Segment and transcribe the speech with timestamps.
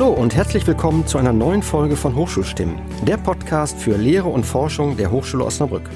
[0.00, 4.46] Hallo und herzlich willkommen zu einer neuen Folge von Hochschulstimmen, der Podcast für Lehre und
[4.46, 5.90] Forschung der Hochschule Osnabrück.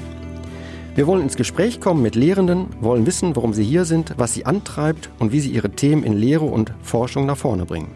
[0.93, 4.45] Wir wollen ins Gespräch kommen mit Lehrenden, wollen wissen, warum sie hier sind, was sie
[4.45, 7.87] antreibt und wie sie ihre Themen in Lehre und Forschung nach vorne bringen.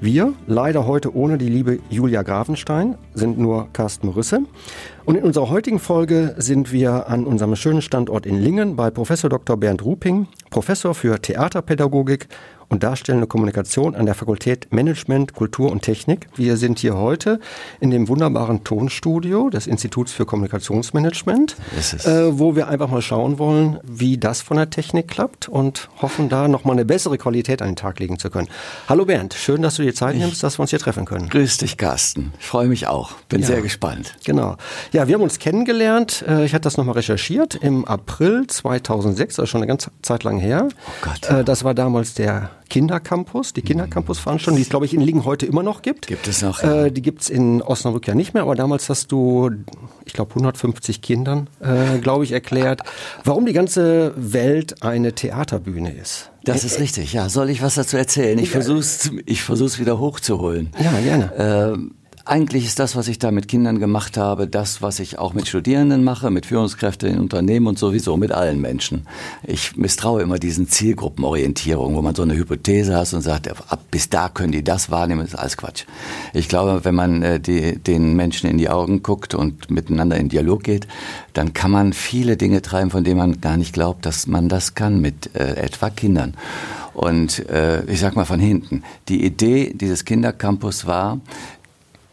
[0.00, 4.40] Wir, leider heute ohne die liebe Julia Grafenstein, sind nur Carsten Morisse.
[5.06, 9.30] Und in unserer heutigen Folge sind wir an unserem schönen Standort in Lingen bei Professor
[9.30, 9.56] Dr.
[9.56, 12.26] Bernd Ruping, Professor für Theaterpädagogik
[12.68, 16.28] und darstellende Kommunikation an der Fakultät Management, Kultur und Technik.
[16.34, 17.40] Wir sind hier heute
[17.80, 21.56] in dem wunderbaren Tonstudio des Instituts für Kommunikationsmanagement,
[22.04, 26.28] äh, wo wir einfach mal schauen wollen, wie das von der Technik klappt und hoffen
[26.28, 28.48] da nochmal eine bessere Qualität an den Tag legen zu können.
[28.88, 31.28] Hallo Bernd, schön, dass du dir Zeit nimmst, dass wir uns hier treffen können.
[31.28, 32.32] Grüß dich, Carsten.
[32.40, 33.12] Ich freue mich auch.
[33.28, 34.16] Bin ja, sehr gespannt.
[34.24, 34.56] Genau.
[34.96, 36.24] Ja, wir haben uns kennengelernt.
[36.26, 40.38] Äh, ich hatte das nochmal recherchiert im April 2006, also schon eine ganze Zeit lang
[40.38, 40.68] her.
[40.70, 41.28] Oh Gott.
[41.28, 45.44] Äh, das war damals der Kindercampus, die Kindercampus-Veranstaltung, die es, glaube ich, in Liegen heute
[45.44, 46.06] immer noch gibt.
[46.06, 46.62] Gibt es noch?
[46.62, 46.86] Ja.
[46.86, 49.50] Äh, die gibt es in Osnabrück ja nicht mehr, aber damals hast du,
[50.06, 51.50] ich glaube, 150 Kindern,
[52.00, 52.80] glaube ich, erklärt,
[53.22, 56.30] warum die ganze Welt eine Theaterbühne ist.
[56.44, 57.28] Das ist richtig, ja.
[57.28, 58.38] Soll ich was dazu erzählen?
[58.38, 60.70] Ich versuch's, ich versuch's wieder hochzuholen.
[60.82, 61.32] Ja, gerne.
[61.36, 61.94] Ähm,
[62.26, 65.46] eigentlich ist das, was ich da mit Kindern gemacht habe, das, was ich auch mit
[65.46, 69.06] Studierenden mache, mit Führungskräften in Unternehmen und sowieso mit allen Menschen.
[69.44, 74.10] Ich misstraue immer diesen Zielgruppenorientierungen, wo man so eine Hypothese hat und sagt, ab bis
[74.10, 75.84] da können die das wahrnehmen, ist alles Quatsch.
[76.34, 80.28] Ich glaube, wenn man äh, die, den Menschen in die Augen guckt und miteinander in
[80.28, 80.88] Dialog geht,
[81.32, 84.74] dann kann man viele Dinge treiben, von denen man gar nicht glaubt, dass man das
[84.74, 86.34] kann mit äh, etwa Kindern.
[86.96, 91.20] Und äh, ich sag mal von hinten, die Idee dieses Kindercampus war,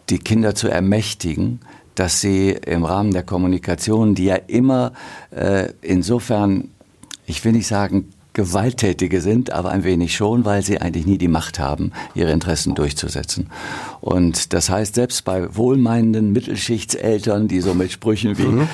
[0.10, 1.60] die Kinder zu ermächtigen,
[1.96, 4.94] dass sie im Rahmen der Kommunikation, die ja immer
[5.32, 6.70] äh, insofern,
[7.26, 11.28] ich will nicht sagen, Gewalttätige sind, aber ein wenig schon, weil sie eigentlich nie die
[11.28, 13.52] Macht haben, ihre Interessen durchzusetzen.
[14.02, 18.68] Und das heißt, selbst bei wohlmeinenden Mittelschichtseltern, die so mit Sprüchen wie mhm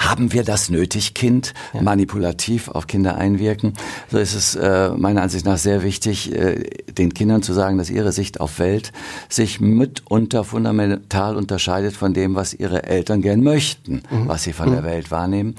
[0.00, 1.82] haben wir das nötig, Kind ja.
[1.82, 3.74] manipulativ auf Kinder einwirken?
[4.10, 7.90] So ist es äh, meiner Ansicht nach sehr wichtig, äh, den Kindern zu sagen, dass
[7.90, 8.92] ihre Sicht auf Welt
[9.28, 14.26] sich mitunter fundamental unterscheidet von dem, was ihre Eltern gern möchten, mhm.
[14.26, 14.72] was sie von mhm.
[14.72, 15.54] der Welt wahrnehmen.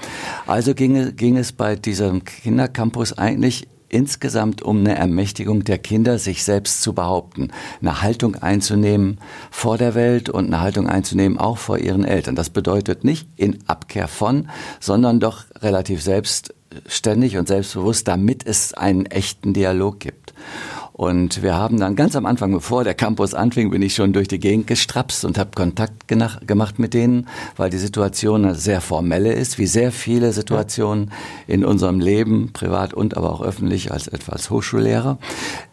[0.46, 6.42] Also ging, ging es bei diesem Kindercampus eigentlich insgesamt um eine Ermächtigung der Kinder, sich
[6.42, 9.18] selbst zu behaupten, eine Haltung einzunehmen
[9.50, 12.34] vor der Welt und eine Haltung einzunehmen auch vor ihren Eltern.
[12.34, 14.48] Das bedeutet nicht in Abkehr von,
[14.80, 20.32] sondern doch relativ selbstständig und selbstbewusst, damit es einen echten Dialog gibt.
[20.92, 24.28] Und wir haben dann ganz am Anfang, bevor der Campus anfing, bin ich schon durch
[24.28, 29.32] die Gegend gestrapst und habe Kontakt gemacht mit denen, weil die Situation eine sehr formelle
[29.32, 31.10] ist, wie sehr viele Situationen
[31.46, 35.18] in unserem Leben, privat und aber auch öffentlich als etwa als Hochschullehrer.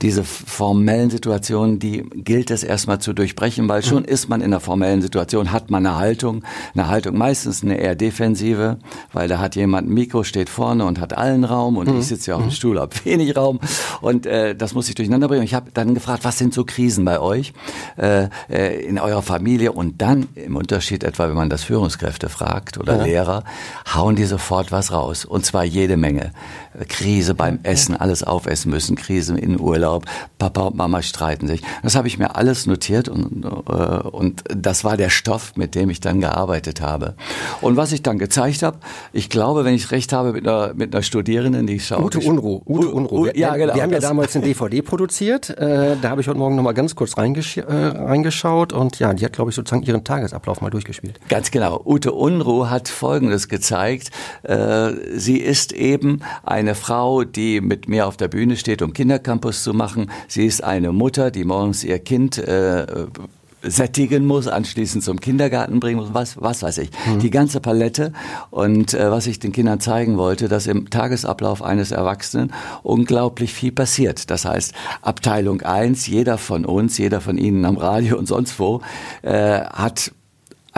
[0.01, 4.61] Diese formellen Situationen, die gilt es erstmal zu durchbrechen, weil schon ist man in einer
[4.61, 6.43] formellen Situation, hat man eine Haltung,
[6.73, 8.77] eine Haltung meistens eine eher defensive,
[9.11, 11.99] weil da hat jemand ein Mikro, steht vorne und hat allen Raum und mhm.
[11.99, 13.59] ich sitze ja auf dem Stuhl, habe wenig Raum
[13.99, 15.43] und äh, das muss ich durch durcheinander bringen.
[15.43, 17.53] Ich habe dann gefragt, was sind so Krisen bei euch
[17.97, 19.71] äh, äh, in eurer Familie?
[19.71, 23.03] Und dann, im Unterschied etwa, wenn man das Führungskräfte fragt oder ja.
[23.03, 23.43] Lehrer,
[23.93, 25.25] hauen die sofort was raus.
[25.25, 26.31] Und zwar jede Menge.
[26.87, 30.05] Krise beim Essen, alles aufessen müssen, Krise in Urlaub,
[30.37, 31.61] Papa und Mama streiten sich.
[31.83, 33.69] Das habe ich mir alles notiert und, äh,
[34.07, 37.15] und das war der Stoff, mit dem ich dann gearbeitet habe.
[37.61, 38.77] Und was ich dann gezeigt habe,
[39.13, 42.03] ich glaube, wenn ich recht habe mit einer, mit einer Studierenden, die schaut.
[42.03, 42.61] Ute Unruh.
[42.65, 43.25] Ute Unruh.
[43.25, 43.75] Wir, ja, genau.
[43.75, 45.49] Wir haben ja damals eine DVD produziert.
[45.49, 49.13] Äh, da habe ich heute Morgen noch mal ganz kurz reingesch äh, reingeschaut und ja,
[49.13, 51.19] die hat, glaube ich, sozusagen ihren Tagesablauf mal durchgespielt.
[51.29, 51.81] Ganz genau.
[51.85, 54.11] Ute Unruh hat Folgendes gezeigt.
[54.43, 58.93] Äh, sie ist eben ein eine Frau, die mit mir auf der Bühne steht, um
[58.93, 60.11] Kindercampus zu machen.
[60.27, 62.85] Sie ist eine Mutter, die morgens ihr Kind äh,
[63.61, 66.91] sättigen muss, anschließend zum Kindergarten bringen muss, was, was weiß ich.
[67.07, 67.19] Mhm.
[67.19, 68.13] Die ganze Palette.
[68.51, 72.53] Und äh, was ich den Kindern zeigen wollte, dass im Tagesablauf eines Erwachsenen
[72.83, 74.29] unglaublich viel passiert.
[74.29, 78.81] Das heißt, Abteilung 1, jeder von uns, jeder von Ihnen am Radio und sonst wo,
[79.21, 80.11] äh, hat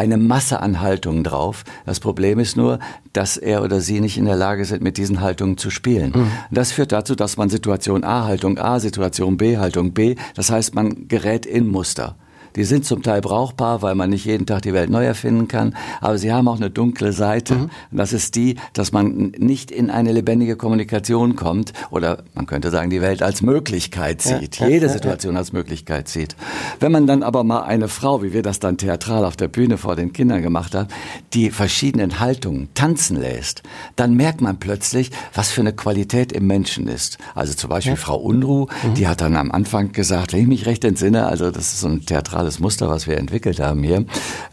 [0.01, 1.63] eine Masse an Haltungen drauf.
[1.85, 2.79] Das Problem ist nur,
[3.13, 6.11] dass er oder sie nicht in der Lage sind, mit diesen Haltungen zu spielen.
[6.15, 6.31] Mhm.
[6.49, 10.73] Das führt dazu, dass man Situation A, Haltung A, Situation B, Haltung B, das heißt,
[10.73, 12.15] man gerät in Muster.
[12.55, 15.75] Die sind zum Teil brauchbar, weil man nicht jeden Tag die Welt neu erfinden kann,
[15.99, 17.55] aber sie haben auch eine dunkle Seite.
[17.55, 17.69] Mhm.
[17.91, 22.89] Das ist die, dass man nicht in eine lebendige Kommunikation kommt oder man könnte sagen,
[22.89, 25.39] die Welt als Möglichkeit sieht, ja, jede ja, Situation ja.
[25.39, 26.35] als Möglichkeit sieht.
[26.79, 29.77] Wenn man dann aber mal eine Frau, wie wir das dann theatral auf der Bühne
[29.77, 30.87] vor den Kindern gemacht haben,
[31.33, 33.63] die verschiedenen Haltungen tanzen lässt,
[33.95, 37.17] dann merkt man plötzlich, was für eine Qualität im Menschen ist.
[37.35, 38.93] Also zum Beispiel Frau Unruh, mhm.
[38.95, 41.87] die hat dann am Anfang gesagt, wenn ich mich recht entsinne, also das ist so
[41.87, 42.05] ein
[42.41, 44.05] theatrales Muster, was wir entwickelt haben hier,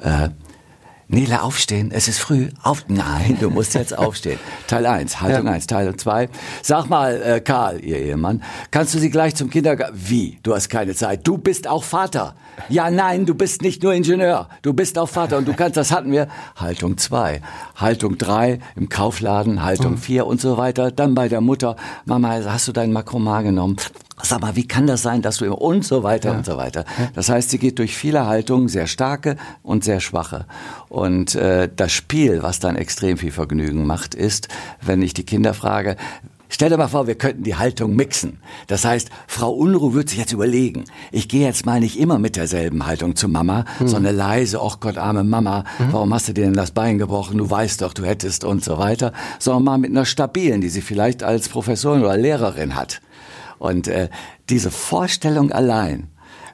[0.02, 0.28] äh,
[1.10, 2.50] Nele, aufstehen, es ist früh.
[2.62, 4.38] Auf Nein, du musst jetzt aufstehen.
[4.66, 5.52] Teil 1, Haltung ja.
[5.52, 6.28] 1, Teil 2.
[6.62, 9.96] Sag mal, äh, Karl, ihr Ehemann, kannst du sie gleich zum Kindergarten...
[9.96, 10.38] Wie?
[10.42, 11.26] Du hast keine Zeit.
[11.26, 12.34] Du bist auch Vater.
[12.68, 14.48] Ja, nein, du bist nicht nur Ingenieur.
[14.62, 16.28] Du bist auch Vater und du kannst, das hatten wir.
[16.56, 17.40] Haltung 2,
[17.76, 20.30] Haltung 3 im Kaufladen, Haltung 4 mhm.
[20.30, 20.90] und so weiter.
[20.90, 21.76] Dann bei der Mutter.
[22.04, 23.76] Mama, hast du deinen Makromar genommen?
[24.22, 26.36] Sag mal, wie kann das sein, dass du immer und so weiter ja.
[26.36, 26.84] und so weiter.
[27.14, 30.46] Das heißt, sie geht durch viele Haltungen, sehr starke und sehr schwache.
[30.88, 34.48] Und äh, das Spiel, was dann extrem viel Vergnügen macht, ist,
[34.80, 35.96] wenn ich die Kinder frage,
[36.48, 38.40] Stell dir mal vor, wir könnten die Haltung mixen.
[38.66, 42.36] Das heißt, Frau Unruh wird sich jetzt überlegen, ich gehe jetzt mal nicht immer mit
[42.36, 43.88] derselben Haltung zu Mama, hm.
[43.88, 45.92] sondern leise, ach Gott, arme Mama, hm.
[45.92, 47.38] warum hast du dir denn das Bein gebrochen?
[47.38, 49.12] Du weißt doch, du hättest und so weiter.
[49.38, 53.00] Sondern mal mit einer stabilen, die sie vielleicht als Professorin oder Lehrerin hat.
[53.58, 54.08] Und äh,
[54.48, 56.08] diese Vorstellung allein,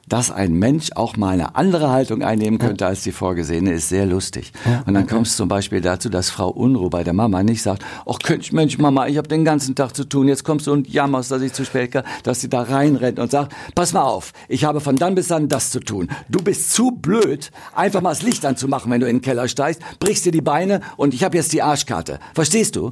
[0.07, 4.05] dass ein Mensch auch mal eine andere Haltung einnehmen könnte als die vorgesehene, ist sehr
[4.05, 4.51] lustig.
[4.65, 5.15] Ja, und dann okay.
[5.15, 8.19] kommt es zum Beispiel dazu, dass Frau Unruh bei der Mama nicht sagt, ach
[8.51, 11.41] Mensch, Mama, ich habe den ganzen Tag zu tun, jetzt kommst du und jammerst, dass
[11.41, 14.81] ich zu spät komme, dass sie da reinrennt und sagt, pass mal auf, ich habe
[14.81, 16.09] von dann bis dann das zu tun.
[16.29, 19.81] Du bist zu blöd, einfach mal das Licht anzumachen, wenn du in den Keller steigst,
[19.99, 22.19] brichst dir die Beine und ich habe jetzt die Arschkarte.
[22.33, 22.91] Verstehst du?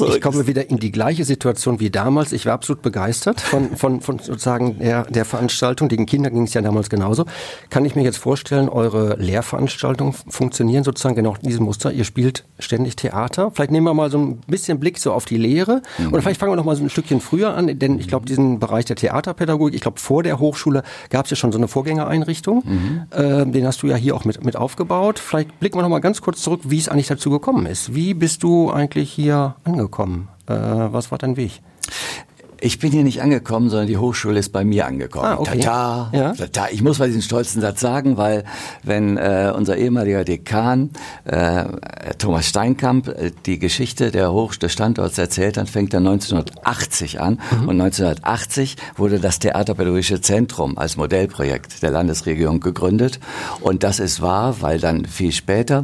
[0.00, 2.32] Ich komme wieder in die gleiche Situation wie damals.
[2.32, 5.88] Ich war absolut begeistert von, von, von sozusagen der, der Veranstaltung.
[5.88, 7.26] Den Kindern ging es ja damals genauso.
[7.70, 11.92] Kann ich mir jetzt vorstellen, eure Lehrveranstaltungen funktionieren sozusagen genau in diesem Muster?
[11.92, 13.50] Ihr spielt ständig Theater.
[13.52, 15.82] Vielleicht nehmen wir mal so ein bisschen Blick so auf die Lehre.
[15.98, 16.12] Mhm.
[16.12, 18.58] Oder vielleicht fangen wir noch mal so ein Stückchen früher an, denn ich glaube, diesen
[18.58, 22.62] Bereich der Theaterpädagogik, ich glaube, vor der Hochschule gab es ja schon so eine Vorgängereinrichtung.
[22.64, 23.02] Mhm.
[23.10, 25.18] Äh, den hast du ja hier auch mit, mit aufgebaut.
[25.18, 27.94] Vielleicht blicken wir noch mal ganz kurz zurück, wie es eigentlich dazu gekommen ist.
[27.94, 29.81] Wie bist du eigentlich hier angekommen?
[29.82, 30.28] Angekommen.
[30.46, 31.60] Äh, was war dein Weg?
[32.64, 35.26] Ich bin hier nicht angekommen, sondern die Hochschule ist bei mir angekommen.
[35.26, 35.58] Ah, okay.
[35.58, 36.32] Tata, ja.
[36.32, 36.68] tata.
[36.70, 38.44] Ich muss mal diesen stolzen Satz sagen, weil
[38.84, 40.90] wenn äh, unser ehemaliger Dekan
[41.24, 41.64] äh,
[42.18, 47.40] Thomas Steinkamp äh, die Geschichte der Hoch des Standorts erzählt, dann fängt er 1980 an
[47.50, 47.68] mhm.
[47.68, 53.18] und 1980 wurde das Theaterpädagogische Zentrum als Modellprojekt der Landesregierung gegründet
[53.60, 55.82] und das ist wahr, weil dann viel später,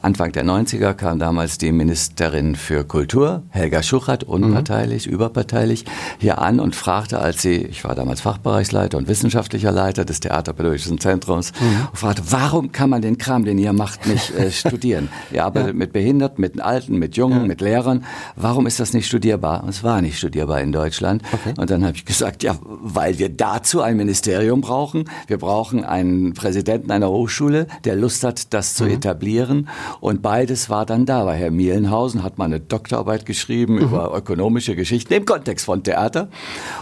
[0.00, 5.14] Anfang der 90er, kam damals die Ministerin für Kultur, Helga Schuchert, unparteilich, mhm.
[5.14, 5.84] überparteilich,
[6.20, 11.00] hier an und fragte, als sie, ich war damals Fachbereichsleiter und wissenschaftlicher Leiter des Theaterpädagogischen
[11.00, 11.88] Zentrums, mhm.
[11.90, 15.08] und fragte, warum kann man den Kram, den ihr macht, nicht äh, studieren?
[15.32, 15.74] Ihr arbeitet ja.
[15.74, 17.46] mit Behinderten, mit Alten, mit Jungen, ja.
[17.46, 18.04] mit Lehrern.
[18.36, 19.62] Warum ist das nicht studierbar?
[19.62, 21.22] Und es war nicht studierbar in Deutschland.
[21.32, 21.54] Okay.
[21.56, 25.04] Und dann habe ich gesagt, ja, weil wir dazu ein Ministerium brauchen.
[25.26, 28.90] Wir brauchen einen Präsidenten einer Hochschule, der Lust hat, das zu mhm.
[28.90, 29.68] etablieren.
[30.00, 31.24] Und beides war dann da.
[31.24, 33.80] Bei Herr Mielenhausen hat man eine Doktorarbeit geschrieben mhm.
[33.80, 36.09] über ökonomische Geschichten im Kontext von Theater.
[36.10, 36.28] Theater.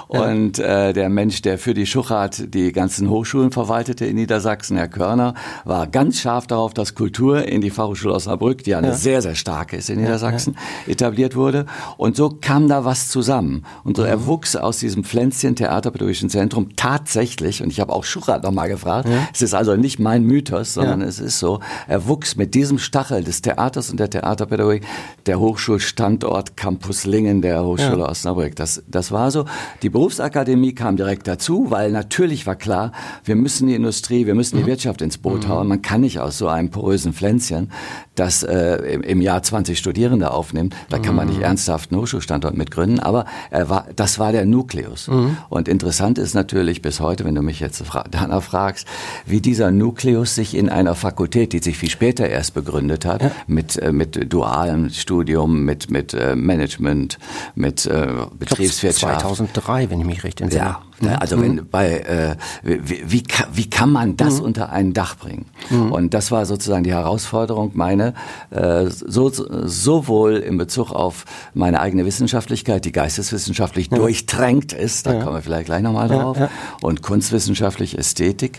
[0.08, 4.88] Und äh, der Mensch, der für die Schuchart die ganzen Hochschulen verwaltete in Niedersachsen, Herr
[4.88, 5.34] Körner,
[5.64, 8.94] war ganz scharf darauf, dass Kultur in die Fachhochschule Osnabrück, die eine ja.
[8.94, 10.92] sehr, sehr starke ist in Niedersachsen, ja.
[10.92, 11.66] etabliert wurde.
[11.98, 13.64] Und so kam da was zusammen.
[13.84, 14.08] Und so mhm.
[14.08, 19.42] erwuchs aus diesem Pflänzchen Theaterpädagogischen Zentrum tatsächlich, und ich habe auch Schuchart nochmal gefragt, es
[19.42, 23.90] ist also nicht mein Mythos, sondern es ist so, erwuchs mit diesem Stachel des Theaters
[23.90, 24.84] und der Theaterpädagogik
[25.26, 28.56] der Hochschulstandort Campus Lingen der Hochschule Osnabrück.
[28.56, 29.47] Das, das das war so.
[29.83, 32.93] Die Berufsakademie kam direkt dazu, weil natürlich war klar,
[33.25, 34.69] wir müssen die Industrie, wir müssen die mhm.
[34.69, 35.49] Wirtschaft ins Boot mhm.
[35.49, 35.69] hauen.
[35.69, 37.73] Man kann nicht aus so einem porösen Pflänzchen,
[38.18, 41.44] das äh, im, Jahr 20 Studierende aufnimmt, da kann man nicht mhm.
[41.44, 45.08] ernsthaft einen Hochschulstandort mitgründen, aber er war, das war der Nukleus.
[45.08, 45.37] Mhm.
[45.48, 48.87] Und interessant ist natürlich bis heute, wenn du mich jetzt danach fragst,
[49.26, 53.30] wie dieser Nukleus sich in einer Fakultät, die sich viel später erst begründet hat, ja.
[53.46, 57.18] mit, äh, mit dualem Studium, mit, mit äh, Management,
[57.54, 58.08] mit äh,
[58.38, 60.64] Betriebswirtschaft, 2003, wenn ich mich recht entsinne.
[60.64, 60.82] Ja?
[61.19, 61.69] Also wenn mhm.
[61.71, 64.47] bei äh, wie, wie, wie kann man das mhm.
[64.47, 65.47] unter ein Dach bringen?
[65.71, 65.93] Mhm.
[65.93, 68.14] Und das war sozusagen die Herausforderung meine,
[68.50, 71.25] äh, so, sowohl in Bezug auf
[71.55, 73.99] meine eigene Wissenschaftlichkeit, die geisteswissenschaftlich ja.
[73.99, 75.23] durchtränkt ist, da ja.
[75.23, 76.50] kommen wir vielleicht gleich nochmal drauf, ja,
[76.83, 78.59] und kunstwissenschaftlich Ästhetik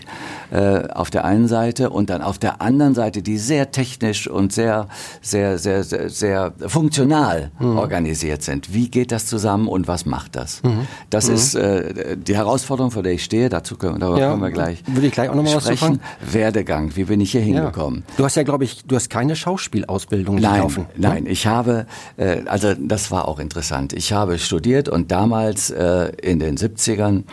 [0.50, 4.52] äh, auf der einen Seite und dann auf der anderen Seite, die sehr technisch und
[4.52, 4.88] sehr,
[5.20, 7.76] sehr, sehr, sehr, sehr funktional mhm.
[7.76, 8.72] organisiert sind.
[8.72, 10.62] Wie geht das zusammen und was macht das?
[10.62, 10.86] Mhm.
[11.10, 11.34] Das mhm.
[11.34, 14.82] ist äh, die Herausforderung, vor der ich stehe, dazu können, darüber ja, können wir gleich
[14.86, 16.00] würde ich gleich auch noch mal sprechen.
[16.20, 18.04] Was Werdegang, wie bin ich hier hingekommen?
[18.06, 18.14] Ja.
[18.18, 20.86] Du hast ja, glaube ich, du hast keine Schauspielausbildung nein, gelaufen.
[20.96, 21.08] Ne?
[21.08, 23.92] Nein, ich habe, äh, also das war auch interessant.
[23.92, 27.24] Ich habe studiert und damals äh, in den 70ern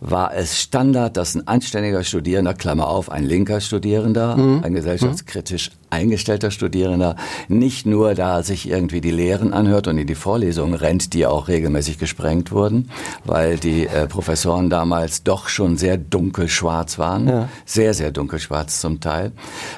[0.00, 4.64] war es Standard, dass ein anständiger Studierender, Klammer auf, ein linker Studierender, mhm.
[4.64, 7.16] ein gesellschaftskritisch eingestellter Studierender,
[7.48, 11.48] nicht nur da sich irgendwie die Lehren anhört und in die Vorlesungen rennt, die auch
[11.48, 12.90] regelmäßig gesprengt wurden,
[13.24, 17.48] weil die äh, Professoren damals doch schon sehr dunkelschwarz waren, ja.
[17.64, 19.32] sehr, sehr dunkelschwarz zum Teil,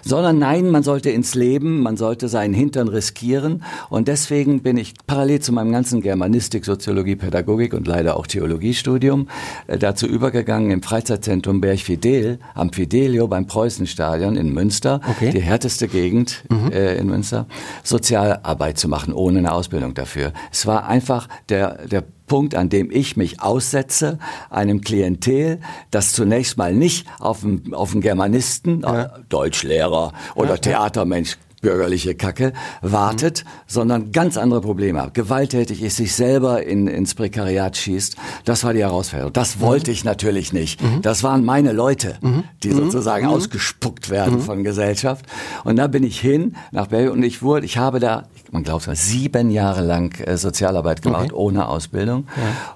[0.04, 4.94] sondern nein, man sollte ins Leben, man sollte seinen Hintern riskieren und deswegen bin ich
[5.06, 9.28] parallel zu meinem ganzen Germanistik, Soziologie, Pädagogik und leider auch Theologiestudium
[9.66, 15.30] äh, dazu übergegangen, im Freizeitzentrum Bergfidel am Fidelio beim Preußenstadion in Münster, okay.
[15.30, 16.70] die härteste Gegend mhm.
[16.70, 17.46] äh, in Münster,
[17.82, 20.32] Sozialarbeit zu machen, ohne eine Ausbildung dafür.
[20.52, 24.18] Es war einfach der, der Punkt, an dem ich mich aussetze,
[24.50, 29.18] einem Klientel, das zunächst mal nicht auf einen, auf einen Germanisten, ja.
[29.28, 32.52] Deutschlehrer oder ja, Theatermensch bürgerliche Kacke
[32.82, 33.48] wartet, mhm.
[33.66, 35.14] sondern ganz andere Probleme hat.
[35.14, 38.16] Gewalttätig ist, sich selber in, ins Prekariat schießt.
[38.44, 39.32] Das war die Herausforderung.
[39.32, 39.60] Das mhm.
[39.62, 40.82] wollte ich natürlich nicht.
[40.82, 41.00] Mhm.
[41.00, 42.44] Das waren meine Leute, mhm.
[42.62, 42.76] die mhm.
[42.76, 43.32] sozusagen mhm.
[43.32, 45.24] ausgespuckt werden von Gesellschaft.
[45.64, 48.88] Und da bin ich hin nach Belgien und ich wurde, ich habe da, man glaubt
[48.88, 51.34] es sieben Jahre lang äh, Sozialarbeit gemacht, okay.
[51.34, 52.26] ohne Ausbildung.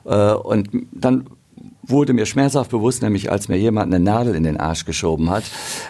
[0.05, 0.33] Ja.
[0.33, 1.27] Äh, und dann
[1.87, 5.45] wurde mir schmerzhaft bewusst, nämlich als mir jemand eine Nadel in den Arsch geschoben hat,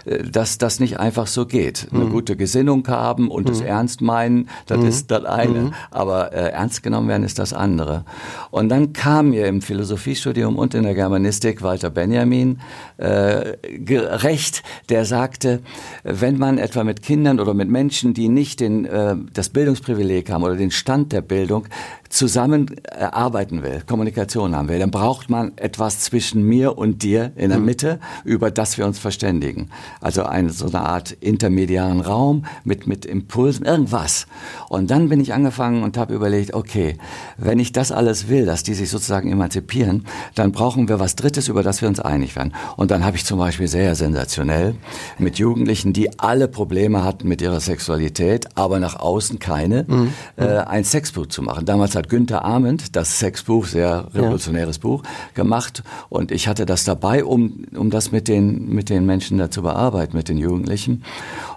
[0.05, 1.89] äh, dass das nicht einfach so geht.
[1.93, 2.13] Eine mhm.
[2.13, 3.53] gute Gesinnung haben und mhm.
[3.53, 4.87] es ernst meinen, das mhm.
[4.87, 5.61] ist das eine.
[5.61, 5.75] Mhm.
[5.91, 8.05] Aber äh, ernst genommen werden ist das andere.
[8.51, 12.61] Und dann kam mir im Philosophiestudium und in der Germanistik Walter Benjamin
[12.99, 13.57] äh,
[13.93, 15.61] recht, der sagte,
[16.03, 20.43] wenn man etwa mit Kindern oder mit Menschen, die nicht den, äh, das Bildungsprivileg haben
[20.43, 21.67] oder den Stand der Bildung,
[22.09, 27.33] zusammen äh, arbeiten will, Kommunikation haben will, dann braucht man etwas zwischen mir und dir
[27.37, 27.65] in der mhm.
[27.65, 29.71] Mitte, über das wir uns verständigen.
[30.01, 34.27] Also eine, so eine Art intermediaren Raum mit, mit Impulsen, irgendwas.
[34.69, 36.99] Und dann bin ich angefangen und habe überlegt, okay,
[37.37, 41.49] wenn ich das alles will, dass die sich sozusagen emanzipieren, dann brauchen wir was Drittes,
[41.49, 42.53] über das wir uns einig werden.
[42.77, 44.75] Und dann habe ich zum Beispiel sehr sensationell
[45.19, 50.13] mit Jugendlichen, die alle Probleme hatten mit ihrer Sexualität, aber nach außen keine, mhm.
[50.37, 51.65] äh, ein Sexbuch zu machen.
[51.65, 54.83] Damals hat Günther Arment das Sexbuch, sehr revolutionäres ja.
[54.83, 55.03] Buch,
[55.35, 55.76] gemacht
[56.09, 59.63] und ich hatte das dabei, um, um das mit den, mit den Menschen da zu
[59.63, 61.05] bearbeiten, mit den Jugendlichen.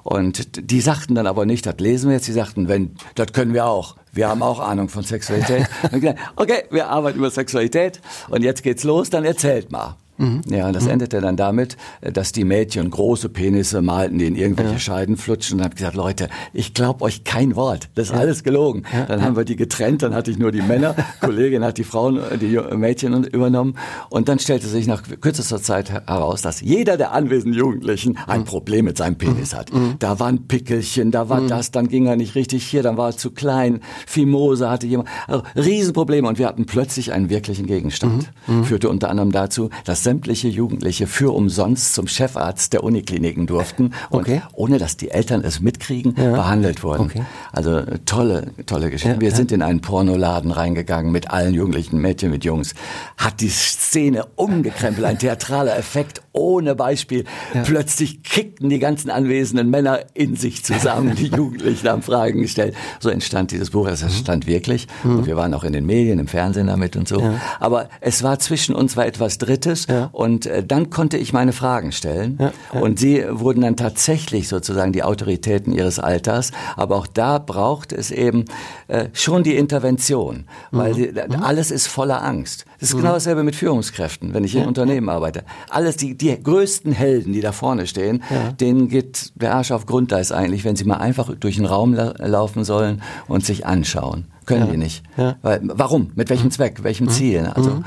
[0.04, 3.54] Und die sagten dann aber nicht, das lesen wir jetzt, die sagten, wenn, das können
[3.54, 3.96] wir auch.
[4.12, 5.68] Wir haben auch Ahnung von Sexualität.
[6.36, 9.96] okay, wir arbeiten über Sexualität und jetzt geht's los, dann erzählt mal.
[10.20, 10.42] Mhm.
[10.50, 10.92] Ja, und das mhm.
[10.92, 14.80] endete dann damit, äh, dass die Mädchen große Penisse malten, die in irgendwelche ja.
[14.80, 18.20] Scheiden flutschen und habe gesagt, Leute, ich glaube euch kein Wort, das ist ja.
[18.20, 18.84] alles gelogen.
[18.94, 19.06] Ja.
[19.06, 22.18] Dann haben wir die getrennt, dann hatte ich nur die Männer, Kollegin hat die Frauen,
[22.18, 23.76] äh, die Mädchen übernommen
[24.10, 28.46] und dann stellte sich nach kürzester Zeit heraus, dass jeder der anwesenden Jugendlichen ein mhm.
[28.46, 29.74] Problem mit seinem Penis hat.
[29.74, 29.96] Mhm.
[30.00, 31.48] Da waren Pickelchen, da war mhm.
[31.48, 35.08] das, dann ging er nicht richtig hier, dann war er zu klein, Fimose hatte jemand,
[35.28, 38.30] also Riesenprobleme und wir hatten plötzlich einen wirklichen Gegenstand.
[38.48, 38.58] Mhm.
[38.58, 38.64] Mhm.
[38.66, 44.22] Führte unter anderem dazu, dass sämtliche Jugendliche für umsonst zum Chefarzt der Unikliniken durften und
[44.22, 44.42] okay.
[44.54, 46.32] ohne dass die Eltern es mitkriegen, ja.
[46.32, 47.04] behandelt wurden.
[47.04, 47.22] Okay.
[47.52, 49.14] Also tolle, tolle Geschichte.
[49.18, 49.36] Ja, Wir ja.
[49.36, 52.74] sind in einen Pornoladen reingegangen mit allen jugendlichen Mädchen, mit Jungs.
[53.18, 57.26] Hat die Szene umgekrempelt, ein theatraler Effekt ohne Beispiel.
[57.64, 61.14] Plötzlich kickten die ganzen anwesenden Männer in sich zusammen.
[61.16, 62.74] Die Jugendlichen haben Fragen gestellt.
[63.00, 63.88] So entstand dieses Buch.
[63.88, 64.88] Es entstand wirklich.
[65.04, 65.20] Mhm.
[65.20, 67.22] Und wir waren auch in den Medien, im Fernsehen damit und so.
[67.60, 69.86] Aber es war zwischen uns war etwas Drittes.
[69.88, 69.99] Ja.
[70.08, 72.38] Und äh, dann konnte ich meine Fragen stellen.
[72.40, 72.80] Ja, ja.
[72.80, 76.52] Und sie wurden dann tatsächlich sozusagen die Autoritäten ihres Alters.
[76.76, 78.46] Aber auch da braucht es eben
[78.88, 80.96] äh, schon die Intervention, weil mhm.
[80.96, 81.44] die, mhm.
[81.44, 82.66] alles ist voller Angst.
[82.80, 83.02] Das ist mhm.
[83.02, 85.44] genau dasselbe mit Führungskräften, wenn ich in Unternehmen arbeite.
[85.70, 88.24] Alles, die, die größten Helden, die da vorne stehen,
[88.60, 92.14] denen geht der Arsch auf Grundeis eigentlich, wenn sie mal einfach durch den Raum la
[92.20, 94.26] laufen sollen und sich anschauen.
[94.46, 95.04] Können die nicht.
[95.42, 96.12] Weil, warum?
[96.16, 96.52] Mit welchem mhm.
[96.52, 96.84] Zweck?
[96.84, 97.12] Welchem mhm.
[97.12, 97.52] Ziel?
[97.54, 97.84] Also.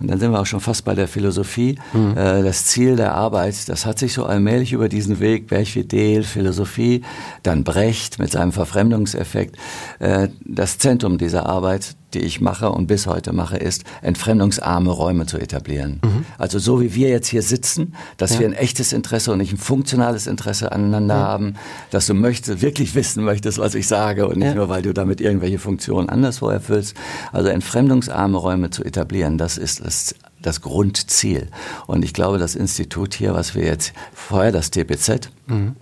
[0.00, 1.78] Und dann sind wir auch schon fast bei der Philosophie.
[1.92, 2.16] Mhm.
[2.16, 7.02] Äh, das Ziel der Arbeit, das hat sich so allmählich über diesen Weg, Berchvidel, Philosophie,
[7.42, 9.56] dann Brecht mit seinem Verfremdungseffekt,
[9.98, 15.26] äh, das Zentrum dieser Arbeit, die ich mache und bis heute mache, ist, entfremdungsarme Räume
[15.26, 16.00] zu etablieren.
[16.02, 16.24] Mhm.
[16.38, 18.40] Also so wie wir jetzt hier sitzen, dass ja.
[18.40, 21.20] wir ein echtes Interesse und nicht ein funktionales Interesse aneinander ja.
[21.20, 21.54] haben,
[21.90, 24.54] dass du möchtest, wirklich wissen möchtest, was ich sage und nicht ja.
[24.54, 26.96] nur, weil du damit irgendwelche Funktionen anderswo erfüllst.
[27.32, 31.48] Also entfremdungsarme Räume zu etablieren, das ist das, das Grundziel.
[31.86, 35.76] Und ich glaube, das Institut hier, was wir jetzt vorher, das TPZ, mhm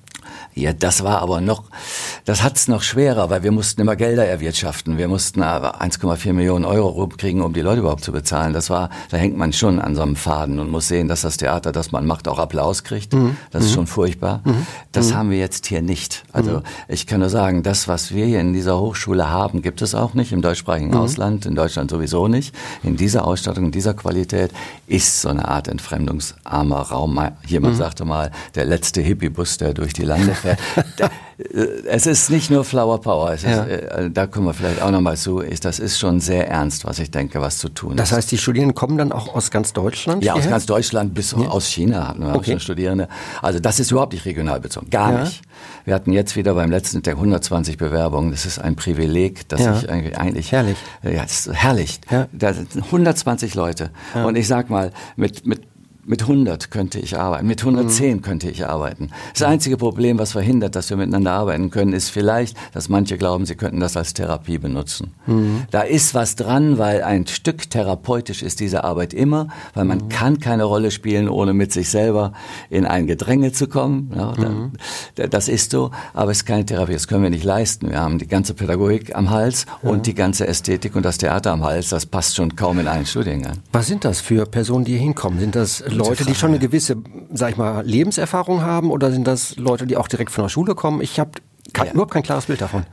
[0.58, 1.64] Ja, das war aber noch,
[2.24, 4.96] das hat's noch schwerer, weil wir mussten immer Gelder erwirtschaften.
[4.96, 8.54] Wir mussten aber 1,4 Millionen Euro kriegen, um die Leute überhaupt zu bezahlen.
[8.54, 11.36] Das war, da hängt man schon an so einem Faden und muss sehen, dass das
[11.36, 13.12] Theater, das man macht, auch Applaus kriegt.
[13.12, 13.36] Mhm.
[13.50, 13.74] Das ist mhm.
[13.74, 14.40] schon furchtbar.
[14.44, 14.66] Mhm.
[14.92, 15.14] Das mhm.
[15.16, 16.24] haben wir jetzt hier nicht.
[16.32, 16.62] Also mhm.
[16.88, 20.14] ich kann nur sagen, das, was wir hier in dieser Hochschule haben, gibt es auch
[20.14, 20.96] nicht im deutschsprachigen mhm.
[20.96, 22.54] Ausland, in Deutschland sowieso nicht.
[22.82, 24.52] In dieser Ausstattung, in dieser Qualität
[24.86, 27.20] ist so eine Art entfremdungsarmer Raum.
[27.46, 31.10] Jemand sagte mal, der letzte Hippie-Bus, der durch die Lande fährt.
[31.84, 33.32] es ist nicht nur Flower Power.
[33.34, 33.64] Ist, ja.
[33.64, 35.40] Äh, da kommen wir vielleicht auch nochmal zu.
[35.40, 38.10] Ist, das ist schon sehr ernst, was ich denke, was zu tun das ist.
[38.12, 40.24] Das heißt, die Studierenden kommen dann auch aus ganz Deutschland?
[40.24, 40.46] Ja, hierher?
[40.46, 41.48] aus ganz Deutschland bis ja.
[41.48, 42.38] aus China hatten wir okay.
[42.38, 43.08] auch schon Studierende.
[43.42, 44.88] Also das ist überhaupt nicht regional bezogen.
[44.90, 45.24] Gar ja.
[45.24, 45.42] nicht.
[45.84, 48.30] Wir hatten jetzt wieder beim letzten Tag 120 Bewerbungen.
[48.30, 50.76] Das ist ein Privileg, dass ich eigentlich, eigentlich herrlich.
[51.02, 52.00] Ja, das ist herrlich.
[52.32, 53.90] Da sind 120 Leute.
[54.14, 55.62] Und ich sag mal, mit, mit
[56.06, 58.22] mit 100 könnte ich arbeiten, mit 110 mhm.
[58.22, 59.10] könnte ich arbeiten.
[59.32, 63.44] Das einzige Problem, was verhindert, dass wir miteinander arbeiten können, ist vielleicht, dass manche glauben,
[63.44, 65.14] sie könnten das als Therapie benutzen.
[65.26, 65.62] Mhm.
[65.70, 70.08] Da ist was dran, weil ein Stück therapeutisch ist diese Arbeit immer, weil man mhm.
[70.08, 72.32] kann keine Rolle spielen, ohne mit sich selber
[72.70, 74.12] in ein Gedränge zu kommen.
[74.14, 74.72] Ja, mhm.
[75.30, 77.90] das ist so, aber es ist keine Therapie, das können wir nicht leisten.
[77.90, 79.90] Wir haben die ganze Pädagogik am Hals ja.
[79.90, 81.88] und die ganze Ästhetik und das Theater am Hals.
[81.88, 83.58] Das passt schon kaum in einen Studiengang.
[83.72, 85.40] Was sind das für Personen, die hier hinkommen?
[85.40, 86.96] Sind das Leute, die schon eine gewisse,
[87.32, 90.74] sag ich mal, Lebenserfahrung haben oder sind das Leute, die auch direkt von der Schule
[90.74, 91.00] kommen?
[91.00, 91.32] Ich habe
[91.76, 91.92] ja.
[91.92, 92.84] überhaupt kein klares Bild davon.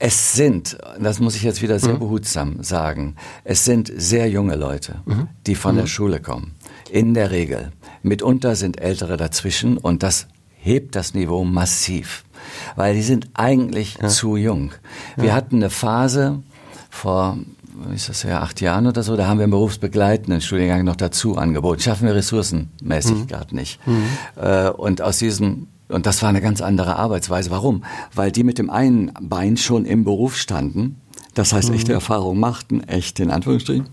[0.00, 1.98] Es sind, das muss ich jetzt wieder sehr mhm.
[1.98, 5.28] behutsam sagen, es sind sehr junge Leute, mhm.
[5.46, 5.80] die von mhm.
[5.80, 6.54] der Schule kommen.
[6.90, 7.72] In der Regel.
[8.02, 12.24] Mitunter sind Ältere dazwischen und das hebt das Niveau massiv,
[12.76, 14.08] weil die sind eigentlich ja.
[14.08, 14.72] zu jung.
[15.16, 15.34] Wir ja.
[15.34, 16.42] hatten eine Phase
[16.90, 17.38] vor
[17.94, 21.36] ist das ja acht Jahren oder so, da haben wir einen berufsbegleitenden Studiengang noch dazu
[21.36, 21.80] angeboten.
[21.80, 23.26] Schaffen wir ressourcenmäßig mhm.
[23.26, 23.84] gerade nicht.
[23.86, 24.04] Mhm.
[24.36, 27.50] Äh, und aus diesem und das war eine ganz andere Arbeitsweise.
[27.50, 27.82] Warum?
[28.14, 31.00] Weil die mit dem einen Bein schon im Beruf standen,
[31.34, 31.96] das heißt echte mhm.
[31.96, 33.86] Erfahrung machten, echt in Anführungsstrichen,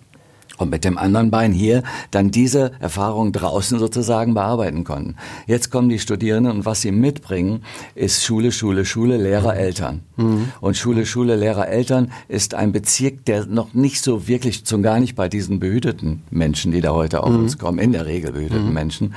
[0.57, 5.15] und mit dem anderen Bein hier dann diese Erfahrung draußen sozusagen bearbeiten konnten.
[5.47, 10.01] Jetzt kommen die Studierenden und was sie mitbringen, ist Schule, Schule, Schule, Lehrer, Eltern.
[10.15, 10.49] Mhm.
[10.61, 14.99] Und Schule, Schule, Lehrer, Eltern ist ein Bezirk, der noch nicht so wirklich, zum gar
[14.99, 17.39] nicht bei diesen behüteten Menschen, die da heute auf mhm.
[17.39, 18.73] uns kommen, in der Regel behüteten mhm.
[18.73, 19.15] Menschen,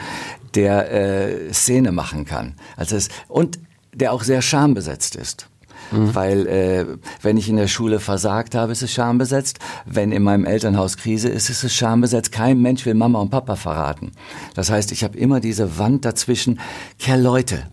[0.54, 2.54] der äh, Szene machen kann.
[2.76, 3.58] Also es, und
[3.94, 5.48] der auch sehr schambesetzt ist.
[5.90, 6.14] Mhm.
[6.14, 6.86] Weil äh,
[7.22, 9.58] wenn ich in der Schule versagt habe, ist es schambesetzt.
[9.86, 12.32] Wenn in meinem Elternhaus Krise ist, ist es schambesetzt.
[12.32, 14.12] Kein Mensch will Mama und Papa verraten.
[14.54, 16.60] Das heißt, ich habe immer diese Wand dazwischen.
[16.98, 17.64] Kerl Leute,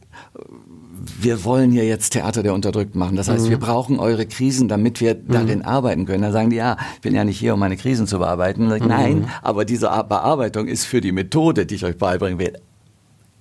[1.19, 3.15] wir wollen hier jetzt Theater der Unterdrückten machen.
[3.15, 3.49] Das heißt, mhm.
[3.49, 5.31] wir brauchen eure Krisen, damit wir mhm.
[5.31, 6.23] darin arbeiten können.
[6.23, 8.71] Da sagen die, ja, ich bin ja nicht hier, um meine Krisen zu bearbeiten.
[8.71, 8.87] Ich, mhm.
[8.87, 12.57] Nein, aber diese Bearbeitung ist für die Methode, die ich euch beibringen will,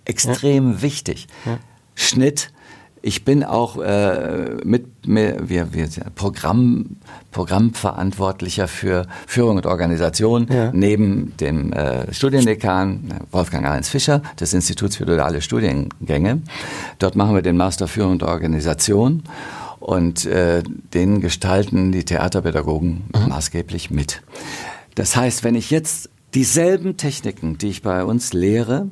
[0.04, 0.82] extrem ja.
[0.82, 1.26] wichtig.
[1.46, 1.58] Ja.
[1.94, 2.52] Schnitt,
[3.06, 6.96] ich bin auch äh, mit, mit wir, wir Programm,
[7.32, 10.70] Programmverantwortlicher für Führung und Organisation ja.
[10.72, 16.40] neben dem äh, Studiendekan Wolfgang Arens Fischer des Instituts für duale Studiengänge.
[16.98, 19.22] Dort machen wir den Master Führung und Organisation
[19.80, 20.62] und äh,
[20.94, 23.28] den gestalten die Theaterpädagogen mhm.
[23.28, 24.22] maßgeblich mit.
[24.94, 28.88] Das heißt, wenn ich jetzt dieselben Techniken, die ich bei uns lehre,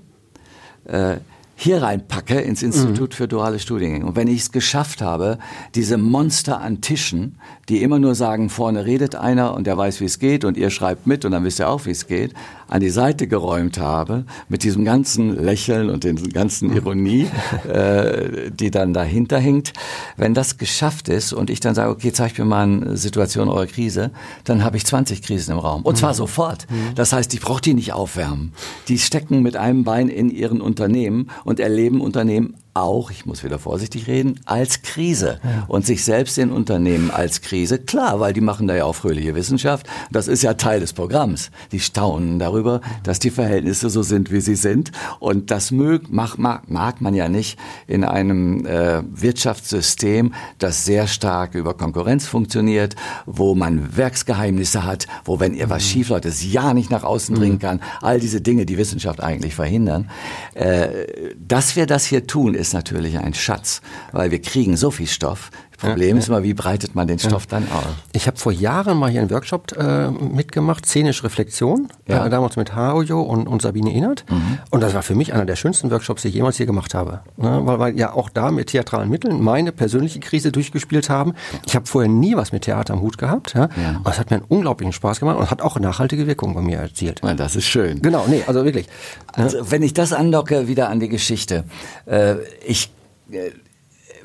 [0.84, 1.16] äh,
[1.62, 3.14] hier reinpacke ins Institut mhm.
[3.14, 4.04] für duale Studiengänge.
[4.04, 5.38] Und wenn ich es geschafft habe,
[5.74, 7.38] diese Monster an Tischen,
[7.72, 10.68] die immer nur sagen, vorne redet einer und der weiß, wie es geht und ihr
[10.68, 12.34] schreibt mit und dann wisst ihr auch, wie es geht,
[12.68, 16.70] an die Seite geräumt habe, mit diesem ganzen Lächeln und den ganzen.
[16.76, 17.28] Ironie,
[17.72, 19.72] äh, die dann dahinter hängt.
[20.18, 23.66] Wenn das geschafft ist und ich dann sage, okay, zeig mir mal eine Situation eurer
[23.66, 24.10] Krise,
[24.44, 25.80] dann habe ich 20 Krisen im Raum.
[25.80, 26.16] Und zwar mhm.
[26.16, 26.66] sofort.
[26.70, 26.94] Mhm.
[26.94, 28.52] Das heißt, ich brauche die nicht aufwärmen.
[28.88, 33.58] Die stecken mit einem Bein in ihren Unternehmen und erleben Unternehmen auch, ich muss wieder
[33.58, 35.64] vorsichtig reden, als Krise ja.
[35.68, 37.78] und sich selbst in Unternehmen als Krise.
[37.78, 39.86] Klar, weil die machen da ja auch fröhliche Wissenschaft.
[40.10, 41.50] Das ist ja Teil des Programms.
[41.72, 44.90] Die staunen darüber, dass die Verhältnisse so sind, wie sie sind.
[45.20, 51.06] Und das mög, mag, mag, mag man ja nicht in einem äh, Wirtschaftssystem, das sehr
[51.08, 55.88] stark über Konkurrenz funktioniert, wo man Werksgeheimnisse hat, wo wenn ihr was mhm.
[55.88, 57.60] schief läuft, es ja nicht nach außen dringen mhm.
[57.60, 57.80] kann.
[58.00, 60.10] All diese Dinge, die Wissenschaft eigentlich verhindern.
[60.54, 65.08] Äh, dass wir das hier tun, ist natürlich ein Schatz, weil wir kriegen so viel
[65.08, 65.50] Stoff.
[65.82, 67.84] Problem ja, ist immer, wie breitet man den Stoff dann aus?
[68.12, 72.26] Ich habe vor Jahren mal hier einen Workshop äh, mitgemacht, szenische Reflexion, ja.
[72.26, 74.24] äh, damals mit Harujo und, und Sabine Inert.
[74.30, 74.58] Mhm.
[74.70, 77.20] Und das war für mich einer der schönsten Workshops, die ich jemals hier gemacht habe.
[77.36, 77.60] Ne?
[77.64, 81.34] Weil wir ja auch da mit theatralen Mitteln meine persönliche Krise durchgespielt haben.
[81.66, 83.54] Ich habe vorher nie was mit Theater am Hut gehabt.
[83.54, 83.68] Ja?
[83.76, 84.00] Ja.
[84.04, 86.78] Und es hat mir einen unglaublichen Spaß gemacht und hat auch nachhaltige Wirkung bei mir
[86.78, 87.20] erzielt.
[87.24, 88.00] Ja, das ist schön.
[88.02, 88.86] Genau, nee, also wirklich.
[89.32, 91.64] Also, wenn ich das andocke, wieder an die Geschichte.
[92.06, 92.90] Äh, ich
[93.30, 93.50] äh,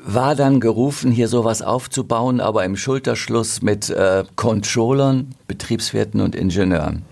[0.08, 7.02] war dann gerufen, hier sowas aufzubauen, aber im Schulterschluss mit äh, Controllern, Betriebswirten und Ingenieuren.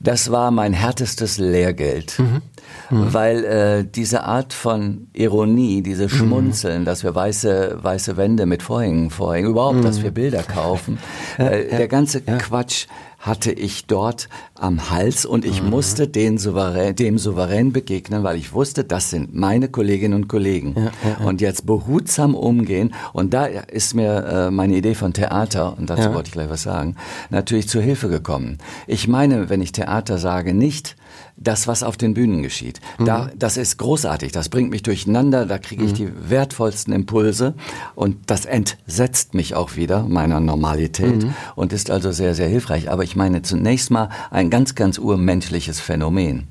[0.00, 2.18] Das war mein härtestes Lehrgeld.
[2.18, 2.42] Mhm.
[2.90, 3.14] Mhm.
[3.14, 6.84] Weil äh, diese Art von Ironie, diese Schmunzeln, mhm.
[6.84, 10.98] dass wir weiße, weiße Wände mit Vorhängen vorhängen, überhaupt, dass wir Bilder kaufen,
[11.38, 12.86] äh, der ganze Quatsch
[13.24, 15.70] hatte ich dort am Hals und ich mhm.
[15.70, 20.74] musste den souverän, dem souverän begegnen, weil ich wusste, das sind meine Kolleginnen und Kollegen.
[20.76, 21.26] Ja, ja.
[21.26, 22.94] Und jetzt behutsam umgehen.
[23.14, 26.64] Und da ist mir äh, meine Idee von Theater, und dazu wollte ich gleich was
[26.64, 26.96] sagen,
[27.30, 28.58] natürlich zu Hilfe gekommen.
[28.86, 30.94] Ich meine, wenn ich Theater sage, nicht
[31.36, 32.80] das, was auf den Bühnen geschieht.
[32.98, 33.04] Mhm.
[33.04, 35.96] Da, das ist großartig, das bringt mich durcheinander, da kriege ich mhm.
[35.96, 37.54] die wertvollsten Impulse
[37.94, 41.34] und das entsetzt mich auch wieder meiner Normalität mhm.
[41.56, 42.90] und ist also sehr, sehr hilfreich.
[42.90, 46.48] Aber ich meine zunächst mal ein ganz, ganz urmenschliches Phänomen.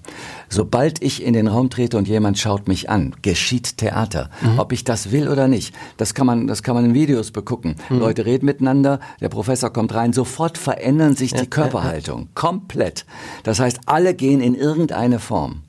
[0.49, 4.29] Sobald ich in den Raum trete und jemand schaut mich an, geschieht Theater.
[4.41, 4.59] Mhm.
[4.59, 7.75] Ob ich das will oder nicht, das kann man, das kann man in Videos begucken.
[7.89, 7.97] Mhm.
[7.97, 12.27] Leute reden miteinander, der Professor kommt rein, sofort verändern sich die Körperhaltung.
[12.35, 13.05] Komplett.
[13.41, 15.61] Das heißt, alle gehen in irgendeine Form.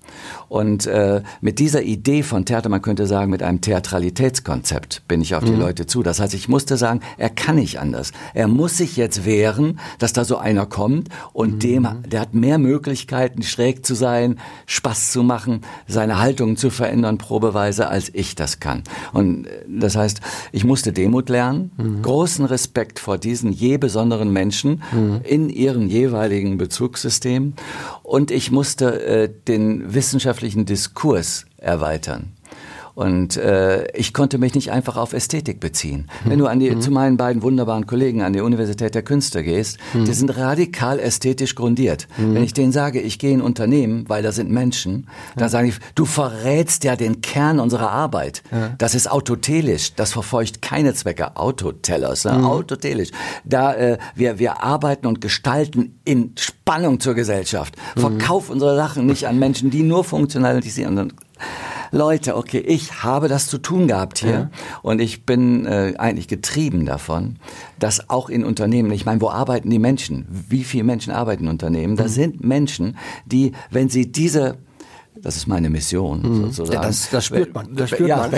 [0.48, 5.35] Und äh, mit dieser Idee von Theater, man könnte sagen, mit einem Theatralitätskonzept bin ich
[5.35, 5.61] auf die mhm.
[5.61, 6.03] Leute zu.
[6.03, 8.12] Das heißt, ich musste sagen, er kann nicht anders.
[8.35, 11.59] Er muss sich jetzt wehren, dass da so einer kommt und mhm.
[11.59, 17.18] dem, der hat mehr Möglichkeiten, schräg zu sein, Spaß zu machen, seine Haltung zu verändern,
[17.18, 18.83] probeweise, als ich das kann.
[19.12, 20.20] Und äh, das heißt,
[20.53, 22.03] ich musste Demut lernen, mhm.
[22.03, 25.20] großen Respekt vor diesen je besonderen Menschen mhm.
[25.24, 27.55] in ihren jeweiligen Bezugssystemen
[28.03, 32.37] und ich musste äh, den wissenschaftlichen Diskurs erweitern.
[32.94, 36.09] Und äh, ich konnte mich nicht einfach auf Ästhetik beziehen.
[36.24, 36.30] Mhm.
[36.30, 36.80] Wenn du an die, mhm.
[36.80, 40.04] zu meinen beiden wunderbaren Kollegen an die Universität der Künste gehst, mhm.
[40.04, 42.07] die sind radikal ästhetisch grundiert.
[42.16, 42.35] Mhm.
[42.35, 45.74] Wenn ich denen sage, ich gehe in Unternehmen, weil da sind Menschen, dann sage ich,
[45.94, 48.42] du verrätst ja den Kern unserer Arbeit.
[48.78, 51.37] Das ist autotelisch, das verfolgt keine Zwecke.
[51.37, 52.35] Autotellers, ne?
[52.35, 52.44] Mhm.
[52.44, 53.11] autotelisch.
[53.44, 57.76] Da äh, wir, wir arbeiten und gestalten in Spannung zur Gesellschaft.
[57.96, 58.00] Mhm.
[58.00, 61.12] Verkauf unsere Sachen nicht an Menschen, die nur funktionalisieren.
[61.90, 64.51] Leute, okay, ich habe das zu tun gehabt hier ja.
[64.83, 67.37] und ich bin äh, eigentlich getrieben davon,
[67.79, 70.27] dass auch in Unternehmen, ich meine, wo arbeiten die Menschen?
[70.29, 71.97] Wie viele Menschen arbeiten in Unternehmen?
[71.97, 72.09] Da mhm.
[72.09, 74.59] sind Menschen, die, wenn sie diese
[75.23, 76.42] das ist meine Mission mhm.
[76.47, 76.73] sozusagen.
[76.73, 77.75] Ja, das, das spürt man.
[77.77, 78.33] Das spürt ja, man.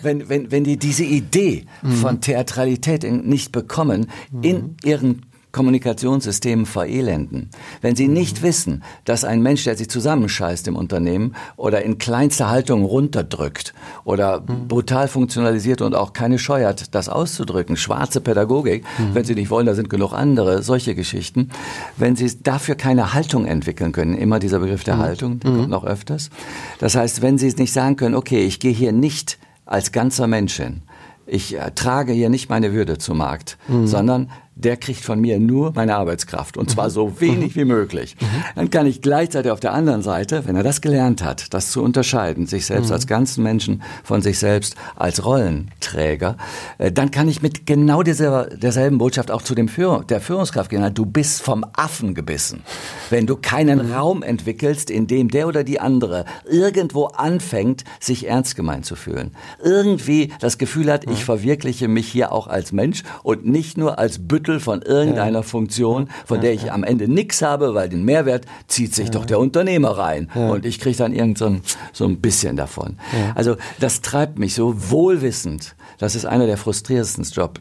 [0.00, 1.92] Wenn, wenn, wenn, die diese Idee mhm.
[1.92, 4.10] von Theatralität nicht bekommen,
[4.40, 4.76] in mhm.
[4.82, 7.50] ihren Kommunikationssystemen verelenden.
[7.82, 12.48] Wenn Sie nicht wissen, dass ein Mensch, der sich zusammenscheißt im Unternehmen oder in kleinster
[12.48, 14.68] Haltung runterdrückt oder mhm.
[14.68, 19.14] brutal funktionalisiert und auch keine Scheu hat, das auszudrücken, schwarze Pädagogik, mhm.
[19.14, 21.50] wenn Sie nicht wollen, da sind genug andere, solche Geschichten.
[21.96, 25.00] Wenn Sie dafür keine Haltung entwickeln können, immer dieser Begriff der mhm.
[25.00, 26.30] Haltung, der kommt noch öfters.
[26.78, 30.26] Das heißt, wenn Sie es nicht sagen können, okay, ich gehe hier nicht als ganzer
[30.26, 30.82] Mensch hin,
[31.26, 33.86] ich äh, trage hier nicht meine Würde zu Markt, mhm.
[33.86, 36.90] sondern der kriegt von mir nur meine Arbeitskraft und zwar mhm.
[36.90, 37.60] so wenig mhm.
[37.60, 38.16] wie möglich.
[38.20, 38.26] Mhm.
[38.56, 41.82] Dann kann ich gleichzeitig auf der anderen Seite, wenn er das gelernt hat, das zu
[41.82, 46.36] unterscheiden, sich selbst als ganzen Menschen von sich selbst als Rollenträger,
[46.78, 50.70] äh, dann kann ich mit genau dieser, derselben Botschaft auch zu dem Führer, der Führungskraft
[50.70, 50.82] gehen.
[50.94, 52.62] Du bist vom Affen gebissen.
[53.10, 53.92] Wenn du keinen.
[53.92, 59.32] Raum entwickelst, in dem der oder die andere irgendwo anfängt, sich ernst gemeint zu fühlen,
[59.62, 64.26] irgendwie das Gefühl hat, ich verwirkliche mich hier auch als Mensch und nicht nur als
[64.26, 65.42] Büttel Büttel von irgendeiner ja.
[65.42, 69.38] Funktion, von der ich am Ende nichts habe, weil den Mehrwert zieht sich doch der
[69.38, 72.98] Unternehmer rein und ich kriege dann irgend so ein, so ein bisschen davon.
[73.36, 75.76] Also das treibt mich so wohlwissend.
[75.98, 77.60] dass es einer der frustrierendsten, Job,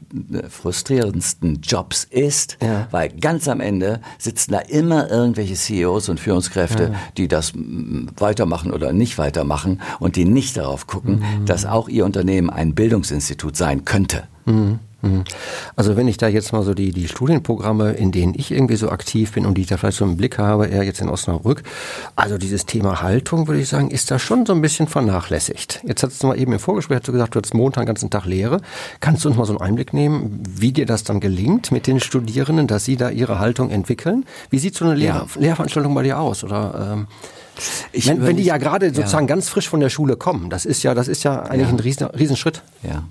[0.49, 2.57] frustrierendsten Jobs ist,
[2.89, 7.53] weil ganz am Ende sitzen da immer irgendwelche CEOs und Führungskräfte, die das
[8.17, 11.45] weitermachen oder nicht weitermachen und die nicht darauf gucken, mhm.
[11.45, 14.23] dass auch ihr Unternehmen ein Bildungsinstitut sein könnte.
[14.45, 14.79] Mhm.
[15.01, 15.23] Mhm.
[15.75, 18.89] Also wenn ich da jetzt mal so die, die Studienprogramme, in denen ich irgendwie so
[18.89, 21.63] aktiv bin und die ich da vielleicht so im Blick habe, eher jetzt in Osnabrück,
[22.15, 25.81] also dieses Thema Haltung, würde ich sagen, ist da schon so ein bisschen vernachlässigt.
[25.83, 28.09] Jetzt hast du mal eben im Vorgespräch hast du gesagt, du hast Montag den ganzen
[28.09, 28.61] Tag Lehre.
[28.99, 31.99] Kannst du uns mal so einen Einblick nehmen, wie dir das dann gelingt mit den
[31.99, 34.25] Studierenden, dass sie da ihre Haltung entwickeln?
[34.49, 35.41] Wie sieht so eine Lehr ja.
[35.41, 36.43] Lehrveranstaltung bei dir aus?
[36.43, 37.07] Oder ähm,
[37.91, 39.35] ich wenn, wenn die ja gerade sozusagen ja.
[39.35, 41.73] ganz frisch von der Schule kommen, das ist ja, das ist ja eigentlich ja.
[41.73, 42.61] ein riesen, Riesenschritt.
[42.83, 43.03] Ja.